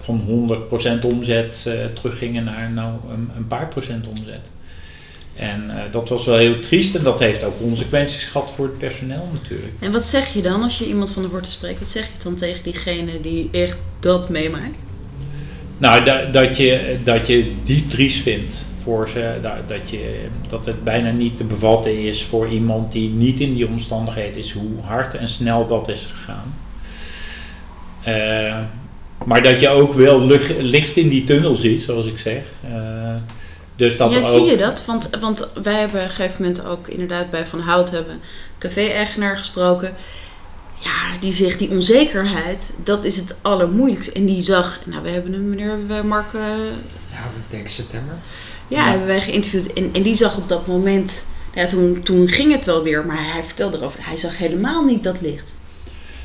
[0.00, 4.50] van 100% omzet teruggingen naar nou, een, een paar procent omzet.
[5.36, 9.28] En dat was wel heel triest en dat heeft ook consequenties gehad voor het personeel
[9.32, 9.72] natuurlijk.
[9.80, 11.78] En wat zeg je dan als je iemand van de horten spreekt?
[11.78, 14.82] Wat zeg je dan tegen diegene die echt dat meemaakt?
[15.78, 19.38] Nou, da- dat, je, dat je diep triest vindt voor ze.
[19.42, 23.54] Da- dat, je, dat het bijna niet te bevatten is voor iemand die niet in
[23.54, 26.54] die omstandigheden is, hoe hard en snel dat is gegaan.
[28.02, 28.58] Eh,
[29.26, 32.42] maar dat je ook wel lucht, licht in die tunnel ziet, zoals ik zeg.
[32.72, 33.14] Eh,
[33.76, 34.84] dus dat ja, zie je dat?
[34.84, 38.20] Want, want wij hebben op een gegeven moment ook inderdaad bij Van Hout hebben een
[38.58, 39.94] café-eigenaar gesproken.
[40.80, 44.12] Ja, die zegt die onzekerheid, dat is het allermoeilijkste.
[44.12, 46.40] En die zag, nou we hebben hem, meneer Mark, eh,
[47.10, 48.14] Ja, ik denk september.
[48.68, 49.72] Ja, hebben wij geïnterviewd.
[49.72, 53.32] En, en die zag op dat moment, ja, toen, toen ging het wel weer, maar
[53.32, 55.56] hij vertelde erover, hij zag helemaal niet dat licht.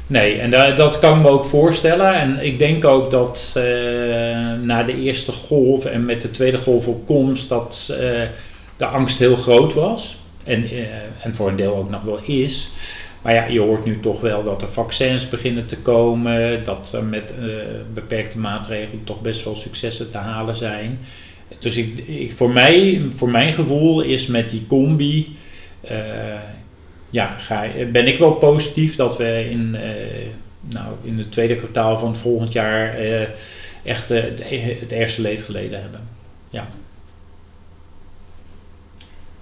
[0.08, 2.14] Nee, en da- dat kan ik me ook voorstellen.
[2.14, 3.64] En ik denk ook dat eh,
[4.62, 8.22] na de eerste golf en met de tweede golf op komst, dat eh,
[8.78, 10.18] de angst heel groot was.
[10.46, 10.80] En, eh,
[11.24, 12.70] en voor een deel ook nog wel is.
[13.22, 16.64] Maar ja, je hoort nu toch wel dat er vaccins beginnen te komen.
[16.64, 17.34] Dat er met
[17.94, 21.00] beperkte maatregelen toch best wel successen te halen zijn.
[21.60, 25.38] Dus ik, ik, voor, mij, voor mijn gevoel is met die combi.
[25.82, 25.98] eh,
[27.10, 29.90] ja, ga, ben ik wel positief dat we in, eh,
[30.62, 33.28] nou, in het tweede kwartaal van het volgend jaar eh,
[33.84, 34.44] echt het,
[34.80, 36.08] het ergste leed geleden hebben.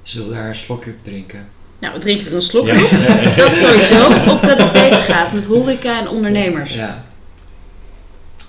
[0.03, 1.47] Zullen we daar een slokje op drinken?
[1.79, 2.73] Nou, we drinken er een slok Ja.
[2.83, 2.89] op.
[3.37, 6.73] Dat sowieso, op dat het beter gaat met horeca en ondernemers.
[6.73, 7.03] Ja.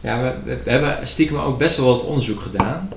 [0.00, 2.88] Ja, we, we- we hebben stiekem ook best wel wat onderzoek gedaan.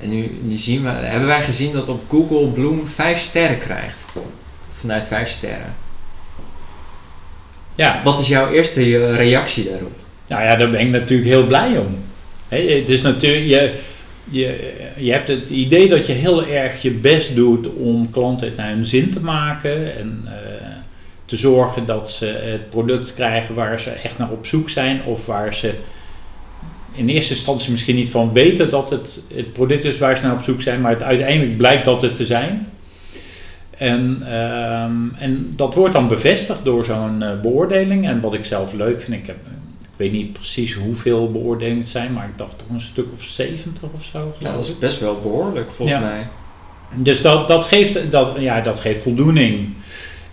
[0.00, 4.04] En nu, nu zien we, hebben wij gezien dat op Google Bloom 5 sterren krijgt.
[4.70, 5.74] Vanuit 5 sterren.
[7.74, 9.92] Ja, Wat is jouw eerste reactie daarop?
[10.26, 11.98] nou ja, daar ben ik natuurlijk heel blij om.
[12.48, 13.72] Het is natuurlijk, je,
[14.24, 18.56] je, je hebt het idee dat je heel erg je best doet om klanten het
[18.56, 20.66] naar hun zin te maken en eh,
[21.24, 25.26] te zorgen dat ze het product krijgen waar ze echt naar op zoek zijn of
[25.26, 25.74] waar ze
[26.96, 30.32] in eerste instantie misschien niet van weten dat het het product is waar ze naar
[30.34, 32.68] op zoek zijn, maar het uiteindelijk blijkt dat het te zijn.
[33.70, 38.06] En, ehm, en dat wordt dan bevestigd door zo'n eh, beoordeling.
[38.06, 39.36] En wat ik zelf leuk vind, ik, heb,
[39.80, 43.22] ik weet niet precies hoeveel beoordelingen het zijn, maar ik dacht toch een stuk of
[43.24, 44.34] 70 of zo.
[44.38, 46.02] Ja, dat is best wel behoorlijk volgens Ja.
[46.04, 46.26] mij.
[46.94, 49.68] Dus dat, dat, geeft, dat, ja, dat geeft voldoening.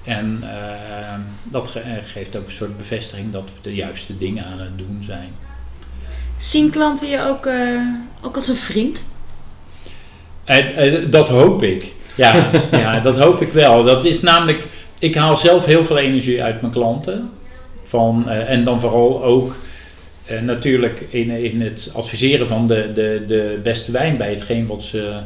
[0.04, 4.46] En ehm, dat ge- eh, geeft ook een soort bevestiging dat we de juiste dingen
[4.46, 5.30] aan het doen zijn.
[6.44, 7.80] Zien klanten je ook, eh,
[8.22, 9.08] ook als een vriend?
[10.44, 11.92] En, eh, dat hoop ik.
[12.16, 13.84] Ja, ja, dat hoop ik wel.
[13.84, 14.68] Dat is namelijk,
[15.00, 17.32] ik haal zelf heel veel energie uit mijn klanten.
[17.84, 19.56] Van, eh, en dan vooral ook
[20.26, 24.84] eh, natuurlijk in, in het adviseren van de, de, de beste wijn bij hetgeen wat
[24.84, 25.20] ze,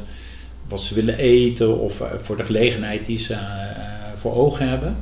[0.67, 3.39] wat ze willen eten of eh, voor de gelegenheid die ze eh,
[4.17, 4.97] voor ogen hebben.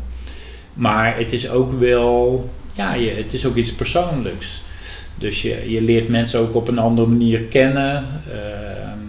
[0.74, 4.62] Maar het is ook wel, ja, je, het is ook iets persoonlijks.
[5.16, 8.06] Dus je, je leert mensen ook op een andere manier kennen.
[8.32, 9.00] Ehm,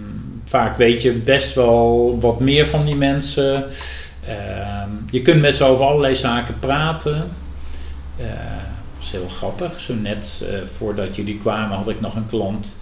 [0.45, 3.65] vaak weet je best wel wat meer van die mensen.
[4.27, 7.29] Ehm, je kunt met ze over allerlei zaken praten.
[8.17, 8.27] Eh,
[8.97, 9.81] dat is heel grappig.
[9.81, 12.77] Zo net eh, voordat jullie kwamen had ik nog een klant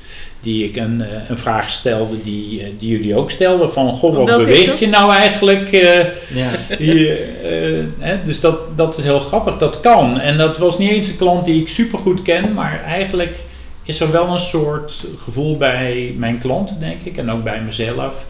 [0.44, 3.72] die ik een, eh, een vraag stelde die, eh, die jullie ook stelden.
[3.72, 4.78] Van, goh, wat beweegt dat?
[4.78, 5.72] je nou eigenlijk?
[5.72, 5.98] eh,
[6.34, 6.50] Ja.
[6.78, 10.20] die, eh, hè, dus dat, dat is heel grappig, dat kan.
[10.20, 13.38] En dat was niet eens een klant die ik super goed ken, maar eigenlijk
[13.82, 18.26] is er wel een soort gevoel bij mijn klanten, denk ik, en ook bij mezelf,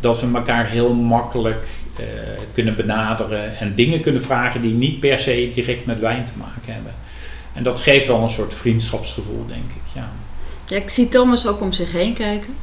[0.00, 2.04] dat we elkaar heel makkelijk eh,
[2.54, 6.72] kunnen benaderen en dingen kunnen vragen die niet per se direct met wijn te maken
[6.72, 6.92] hebben.
[7.54, 9.92] En dat geeft wel een soort vriendschapsgevoel, denk ik.
[9.94, 10.10] Ja.
[10.68, 12.54] Ja, ik zie Thomas ook om zich heen kijken.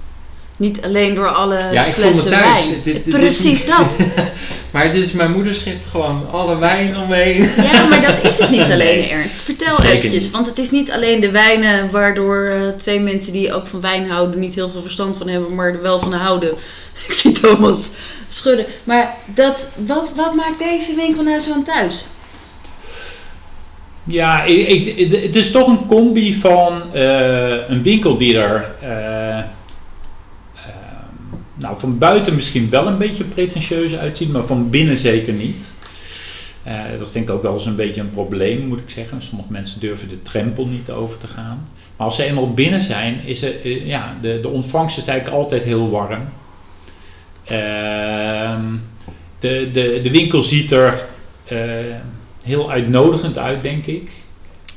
[0.58, 2.68] Niet alleen door alle Ja, ik flessen thuis.
[2.68, 2.82] wijn.
[2.84, 3.98] Dit- dit- Precies dit- dat.
[4.72, 7.50] Maar dit is mijn moederschip, gewoon alle wijn omheen.
[7.72, 9.42] Ja, maar dat is het niet alleen, Nee, Ernst.
[9.42, 10.32] Vertel zeker eventjes, niet.
[10.32, 14.10] want het is niet alleen de wijnen waardoor eh, twee mensen die ook van wijn
[14.10, 16.50] houden niet heel veel verstand van hebben, maar er wel van houden.
[17.08, 17.90] Ik zie Thomas
[18.28, 18.66] schudden.
[18.84, 22.06] Maar dat, wat, wat maakt deze winkel nou zo aan thuis?
[24.08, 29.44] Ja, ik, het- is toch een combi van eh, een winkel die er eh,
[31.56, 35.74] nou, van buiten misschien wel een beetje pretentieus uitziet, maar van binnen zeker niet.
[36.64, 39.22] Eh, dat vind ik ook wel eens een beetje een probleem, moet ik zeggen.
[39.22, 41.68] Sommige mensen durven de drempel niet over te gaan.
[41.98, 45.64] Maar als ze eenmaal binnen zijn, is er, ja, de, de ontvangst is eigenlijk altijd
[45.64, 46.22] heel warm.
[47.46, 48.62] Ehm,
[49.40, 51.06] de, de, de winkel ziet er
[52.46, 54.10] heel uitnodigend uit, denk ik.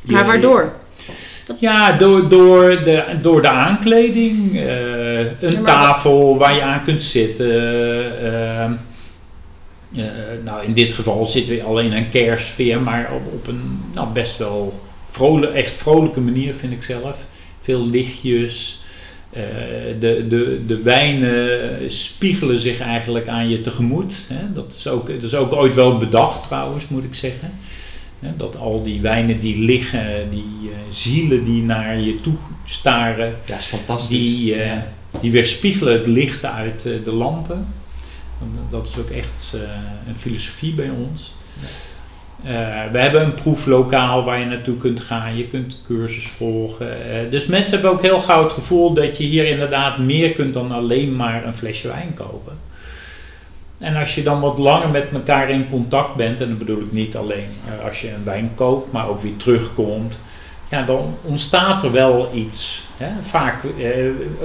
[0.03, 0.73] Maar waardoor?
[1.61, 4.57] Ja, door, door, de, door de aankleding.
[4.57, 7.51] eh, een Ja, tafel waar je aan kunt zitten.
[8.33, 8.73] ehm,
[9.95, 10.05] eh,
[10.45, 14.09] nou, in dit geval zitten we al in een kerstsfeer, maar op, op een nou,
[14.13, 17.17] best wel vrolijk, echt vrolijke manier vind ik zelf.
[17.61, 18.83] Veel lichtjes.
[19.39, 24.27] Eh, de, de, de wijnen spiegelen zich eigenlijk aan je tegemoet.
[24.29, 24.53] Hè?
[24.53, 27.53] Dat, is ook, dat is ook ooit wel bedacht trouwens, moet ik zeggen.
[28.21, 33.37] Hè, dat al die wijnen die liggen, die eh, zielen die naar je toe staren,
[33.47, 34.09] Ja, is fantastisch.
[34.09, 34.79] die, eh,
[35.21, 37.67] die weerspiegelen het licht uit de lampen.
[38.71, 39.57] Dat is ook echt
[40.09, 41.33] een filosofie bij ons.
[42.45, 42.51] Eh,
[42.93, 45.37] we hebben een proeflokaal waar je naartoe kunt gaan.
[45.37, 47.11] Je kunt cursus volgen.
[47.11, 50.55] Eh, dus mensen hebben ook heel gauw het gevoel dat je hier inderdaad meer kunt
[50.55, 52.59] dan alleen maar een flesje wijn kopen.
[53.79, 56.93] En als je dan wat langer met elkaar in contact bent, en dat bedoel ik
[56.93, 60.21] niet alleen eh, als je een wijn koopt, maar ook weer terugkomt,
[60.71, 62.87] ja, dan ontstaat er wel iets.
[62.97, 63.09] Hè?
[63.23, 63.63] Vaak,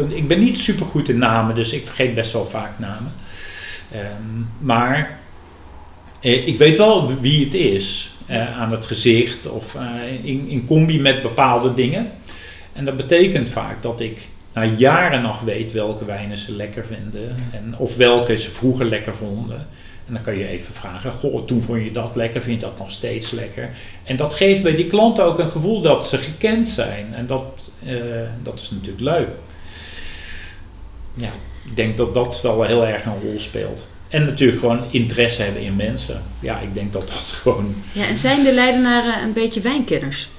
[0.07, 3.13] ik ben niet super goed in namen, dus ik vergeet best wel vaak namen.
[3.91, 5.19] Ehm, maar
[6.23, 9.83] ik weet wel wie het is eh, aan het gezicht of eh,
[10.23, 12.11] in, in combi met bepaalde dingen.
[12.73, 17.35] En dat betekent vaak dat ik na jaren nog weet welke wijnen ze lekker vinden.
[17.51, 19.67] En, of welke ze vroeger lekker vonden.
[20.07, 22.77] En dan kan je even vragen, goh, toen vond je dat lekker, vind je dat
[22.77, 23.69] nog steeds lekker?
[24.03, 27.13] En dat geeft bij die klanten ook een gevoel dat ze gekend zijn.
[27.13, 27.95] En dat, eh,
[28.43, 29.29] dat is natuurlijk leuk.
[31.13, 31.29] Ja,
[31.65, 33.87] ik denk dat dat wel heel erg een rol speelt.
[34.13, 36.21] En natuurlijk gewoon interesse hebben in mensen.
[36.39, 37.75] Ja, ik denk dat dat gewoon...
[37.91, 40.29] Ja, en zijn de Leidenaren een beetje wijnkenners?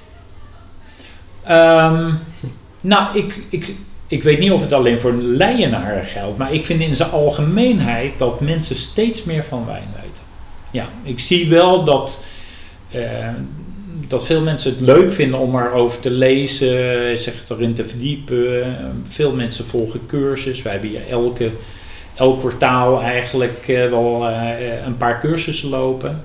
[1.43, 2.13] Ehm,
[2.81, 3.75] nou, ik, ik,
[4.07, 8.19] ik weet niet of het alleen voor Leijenaren geldt, maar ik vind in zijn algemeenheid
[8.19, 10.23] dat mensen steeds meer van wijn weten.
[10.71, 12.23] Ja, ik zie wel dat,
[12.91, 13.29] eh,
[14.07, 18.77] dat veel mensen het leuk vinden om erover te lezen, zich erin te verdiepen.
[19.07, 20.61] Veel mensen volgen cursus.
[20.61, 21.51] Wij hebben hier elke,
[22.15, 26.23] elk kwartaal eigenlijk eh, wel eh, een paar cursussen lopen.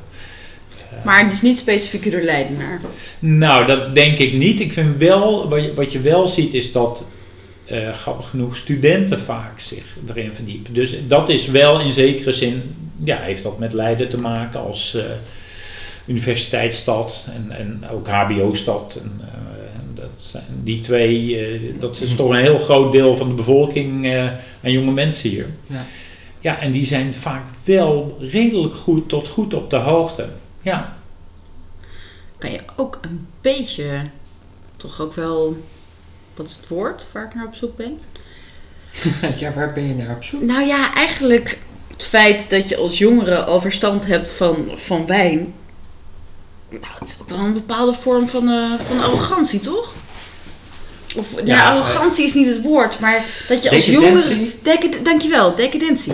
[1.04, 2.80] Maar het is niet specifiek door Leidenaar.
[3.18, 4.60] Nou, dat denk ik niet.
[4.60, 7.04] Ik vind wel, wat je, wat je wel ziet, is dat
[7.70, 10.74] uh, grappig genoeg studenten vaak zich erin verdiepen.
[10.74, 12.74] Dus dat is wel in zekere zin,
[13.04, 15.02] ja, heeft dat met Leiden te maken als uh,
[16.06, 18.98] universiteitsstad en, en ook HBO-stad.
[19.02, 19.49] En, uh,
[20.30, 24.06] zijn die twee, dat is toch een heel groot deel van de bevolking
[24.60, 25.46] en jonge mensen hier.
[25.66, 25.84] Ja.
[26.40, 30.28] ja, en die zijn vaak wel redelijk goed tot goed op de hoogte.
[30.62, 30.96] Ja.
[32.38, 34.02] Kan je ook een beetje,
[34.76, 35.56] toch ook wel
[36.34, 37.98] wat is het woord waar ik naar op zoek ben?
[39.40, 40.42] ja, waar ben je naar op zoek?
[40.42, 41.58] Nou ja, eigenlijk
[41.90, 45.54] het feit dat je als jongere al verstand hebt van, van wijn.
[46.70, 49.94] Nou, het is ook wel een bepaalde vorm van, uh, van arrogantie, toch?
[51.16, 54.50] Of, ja, nou, arrogantie is niet het woord, maar dat je als jongere...
[55.02, 56.12] Dankjewel, decadentie.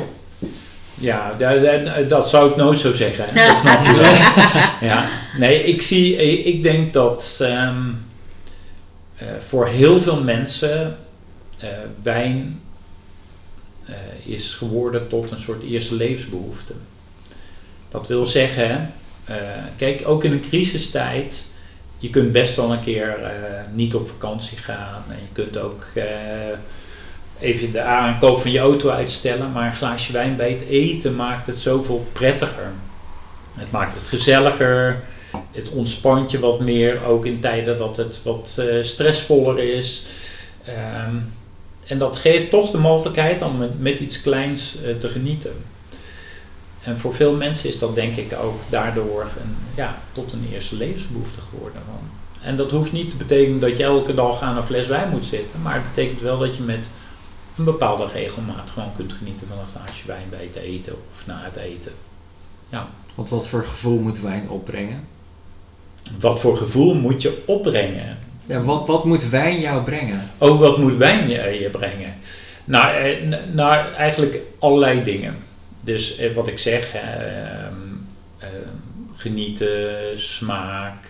[0.94, 3.34] Ja, dat, dat zou ik nooit zo zeggen.
[3.34, 4.14] Dat snap je wel.
[4.90, 5.08] ja.
[5.38, 7.38] Nee, ik zie, ik denk dat...
[7.40, 8.04] Um,
[9.22, 10.96] uh, voor heel veel mensen
[11.64, 11.68] uh,
[12.02, 12.60] wijn
[13.88, 16.74] uh, is geworden tot een soort eerste levensbehoefte.
[17.88, 18.92] Dat wil zeggen,
[19.76, 21.52] kijk, ook in een crisistijd,
[21.98, 23.18] je kunt best wel een keer
[23.72, 25.86] niet op vakantie gaan en je kunt ook
[27.40, 31.46] even de aankoop van je auto uitstellen, maar een glaasje wijn bij het eten maakt
[31.46, 32.72] het zoveel prettiger.
[33.54, 35.02] Het maakt het gezelliger
[35.50, 40.02] het ontspant je wat meer, ook in tijden dat het wat uh, stressvoller is.
[40.68, 41.32] Um,
[41.86, 45.52] en dat geeft toch de mogelijkheid om met, iets kleins te genieten.
[46.86, 50.76] En voor veel mensen is dat denk ik ook daardoor een, ja, tot een eerste
[50.76, 51.82] levensbehoefte geworden.
[52.40, 55.24] En dat hoeft niet te betekenen dat je elke dag aan een fles wijn moet
[55.24, 56.88] zitten, maar het betekent wel dat je met
[57.56, 61.40] een bepaalde regelmaat gewoon kunt genieten van een glaasje wijn bij het eten of na
[61.44, 61.92] het eten.
[62.68, 62.88] Ja.
[63.14, 65.04] Want wat voor gevoel moet wijn opbrengen?
[66.20, 68.18] Wat voor gevoel moet je opbrengen?
[68.46, 70.30] Ja, wat, wat moet wijn jou brengen?
[70.38, 72.14] Oh, wat moet wijn je, je brengen?
[72.64, 75.45] Nou, eh, nou, eigenlijk allerlei dingen.
[75.86, 77.66] Dus eh, wat ik zeg, eh,
[78.38, 78.48] eh,
[79.16, 81.06] genieten, smaak,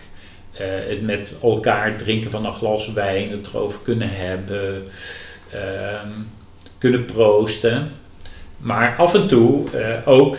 [0.51, 4.83] eh, het met elkaar drinken van een glas wijn, het erover kunnen hebben,
[5.51, 6.09] ehm,
[6.77, 7.91] kunnen proosten.
[8.57, 10.37] Maar af en toe eh, ook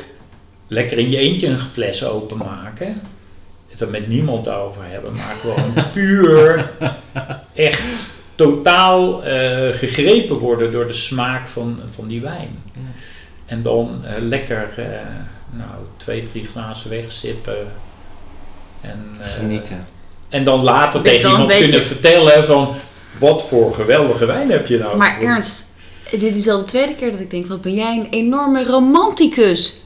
[0.68, 3.00] lekker in je eentje een fles openmaken
[3.78, 6.70] het er met niemand over hebben, maar gewoon puur
[7.54, 12.62] echt totaal uh, gegrepen worden door de smaak van, van die wijn.
[12.72, 12.80] Ja.
[13.48, 14.84] En dan uh, lekker uh,
[15.50, 17.66] nou, twee, drie glazen wegsippen.
[18.80, 19.86] En, Genieten.
[20.28, 21.68] En dan later tegen iemand beetje...
[21.68, 22.74] kunnen vertellen van
[23.18, 24.96] wat voor geweldige wijn heb je nou.
[24.96, 25.66] Maar Ernst,
[26.10, 29.82] dit is al de tweede keer dat ik denk, wat ben jij een enorme romanticus.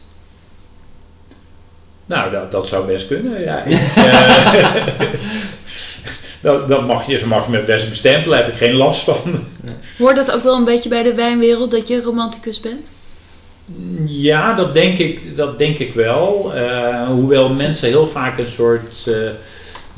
[2.07, 3.67] Nou, dat, dat zou best kunnen, ja.
[3.67, 4.75] uh,
[6.43, 9.47] dat, dat mag je, mag je me best bestempelen, daar heb ik geen last van.
[9.99, 12.93] Hoort dat ook wel een beetje bij de wijnwereld, dat je romanticus bent?
[14.05, 16.53] Ja, dat denk ik, dat denk ik wel.
[16.57, 19.31] Uh, hoewel mensen heel vaak een soort uh,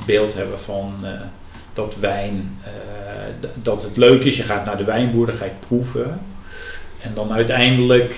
[0.07, 0.95] beeld hebben van
[1.73, 2.59] dat wijn,
[3.63, 6.21] dat het leuk is, je gaat naar de wijnboer, dan ga je proeven.
[7.01, 8.15] En dan uiteindelijk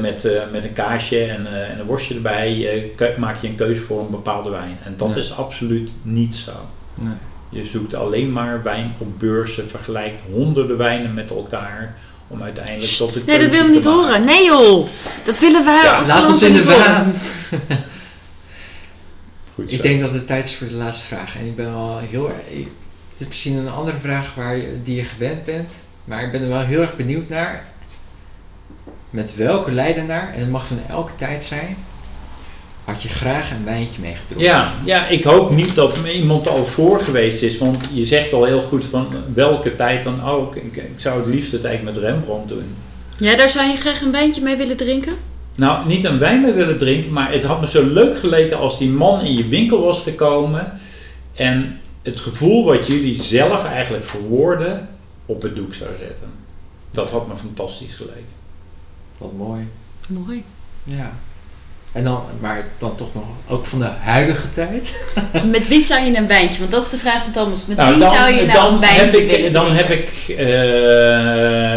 [0.00, 4.10] met, met een kaasje en, en een worstje erbij maak je een keuze voor een
[4.10, 4.78] bepaalde wijn.
[4.84, 6.52] En dat is absoluut niet zo.
[6.94, 7.14] Nee.
[7.48, 11.96] Je zoekt alleen maar wijn op beurzen, vergelijkt honderden wijnen met elkaar
[12.28, 13.26] om uiteindelijk tot het.
[13.26, 14.24] Nee, dat willen we niet horen.
[14.24, 14.88] Nee joh,
[15.24, 16.62] dat willen wij ja, als Laat ons in de.
[19.54, 21.36] Goed ik denk dat het tijd is voor de laatste vraag.
[21.36, 22.36] En ik ben wel heel erg.
[23.10, 25.74] Het is misschien een andere vraag waar je, die je gewend bent.
[26.04, 27.64] Maar ik ben er wel heel erg benieuwd naar
[29.16, 31.76] met welke leidenaar, en het mag van elke tijd zijn,
[32.86, 34.44] had je graag een wijntje meegedronken?
[34.44, 38.44] Ja, ja, ik hoop niet dat iemand al voor geweest is, want je zegt al
[38.44, 40.56] heel goed van welke tijd dan ook.
[40.56, 42.74] Ik, ik zou het liefst het eigenlijk met Rembrandt doen.
[43.18, 45.12] Ja, daar zou je graag een wijntje mee willen drinken?
[45.54, 48.78] Nou, niet een wijn mee willen drinken, maar het had me zo leuk geleken als
[48.78, 50.72] die man in je winkel was gekomen
[51.34, 54.88] en het gevoel wat jullie zelf eigenlijk verwoorden
[55.26, 56.30] op het doek zou zetten.
[56.90, 58.34] Dat had me fantastisch geleken.
[59.18, 59.68] Wat mooi.
[60.08, 60.44] Mooi.
[60.84, 61.12] Ja.
[61.96, 65.00] En dan, maar dan toch nog ook van de huidige tijd.
[65.50, 66.58] Met wie zou je een wijntje?
[66.58, 67.66] Want dat is de vraag van Thomas.
[67.66, 70.38] Met nou, wie zou je nou een wijntje heb ik, Dan heb ik uh,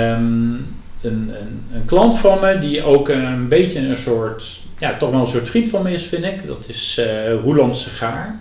[0.10, 1.32] een, een,
[1.74, 5.50] een, klant van me die ook een beetje een soort, ja, toch wel een soort
[5.50, 6.48] vriend van me is, vind ik.
[6.48, 8.40] Dat is uh, Roland Segaar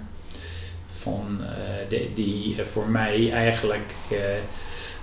[0.93, 4.19] van, eh, de- die eh, voor mij eigenlijk eh,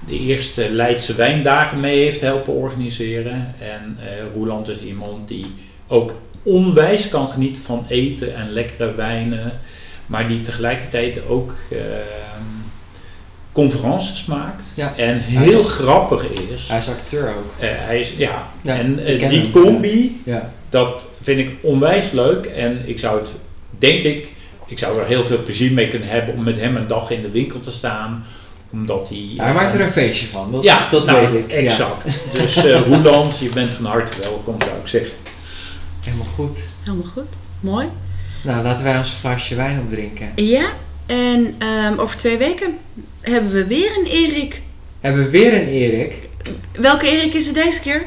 [0.08, 3.56] de eerste Leidse wijndagen mee heeft helpen organiseren.
[3.60, 5.46] En eh Roeland is iemand die
[5.88, 6.14] ook
[6.46, 9.52] onwijs kan genieten van eten en lekkere wijnen.
[10.06, 12.44] Maar die tegelijkertijd ook ehm,
[13.52, 14.66] conferences maakt.
[14.76, 14.94] Ja.
[14.98, 16.68] En is heel grappig is.
[16.68, 17.54] Hij is acteur ook.
[17.60, 18.48] Eh, hij is, ja.
[18.62, 19.52] Ja, en eh, die hem.
[19.52, 20.52] combi, Ja.
[20.70, 22.46] dat vind ik onwijs leuk.
[22.46, 23.30] En ik zou het,
[23.78, 24.34] denk ik,
[24.66, 27.22] ik zou er heel veel plezier mee kunnen hebben om met hem een dag in
[27.22, 28.26] de winkel te staan.
[28.72, 29.34] Omdat hij...
[29.38, 31.52] Hij maakt er een feestje van, dat, ja, dat nou, weet ik.
[31.52, 31.58] Ja.
[31.58, 32.24] Exact.
[32.32, 35.12] Dus eh Roeland, je bent van harte welkom, zou ik zeggen.
[36.36, 36.66] Helemaal goed.
[36.84, 37.28] Helemaal goed.
[37.60, 37.88] Mooi.
[38.44, 40.32] Nou, laten wij ons glaasje wijn opdrinken.
[40.36, 40.74] Ja,
[41.06, 42.78] en ehm, over twee weken
[43.22, 44.62] hebben we weer een Erik.
[45.02, 46.14] Hebben we weer een Erik.
[46.72, 48.04] Welke Erik is het deze keer?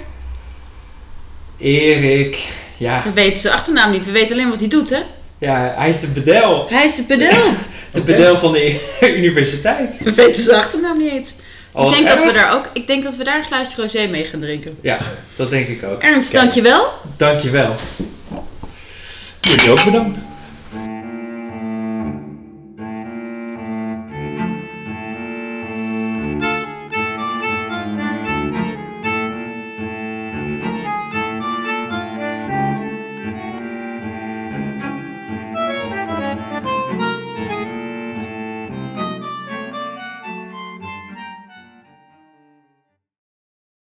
[1.58, 2.48] Erik.
[2.76, 4.04] Ja, We weten zijn achternaam niet.
[4.06, 5.00] We weten alleen wat hij doet, hè?
[5.38, 6.66] ja, hij is de bedel.
[6.68, 7.42] Hij is de pedel.
[7.92, 8.80] De bedel van de
[9.20, 9.98] universiteit.
[9.98, 11.34] We weten zijn achternaam niet eens.
[11.78, 14.24] Ik, denk dat we daar ook, ik denk dat we daar een glaasje rosé mee
[14.24, 14.78] gaan drinken.
[14.80, 14.98] Ja,
[15.36, 16.02] dat denk ik ook.
[16.02, 16.92] Ernst, Kijk, dankjewel.
[17.16, 17.76] Dankjewel.
[19.40, 20.18] Jullie ook bedankt.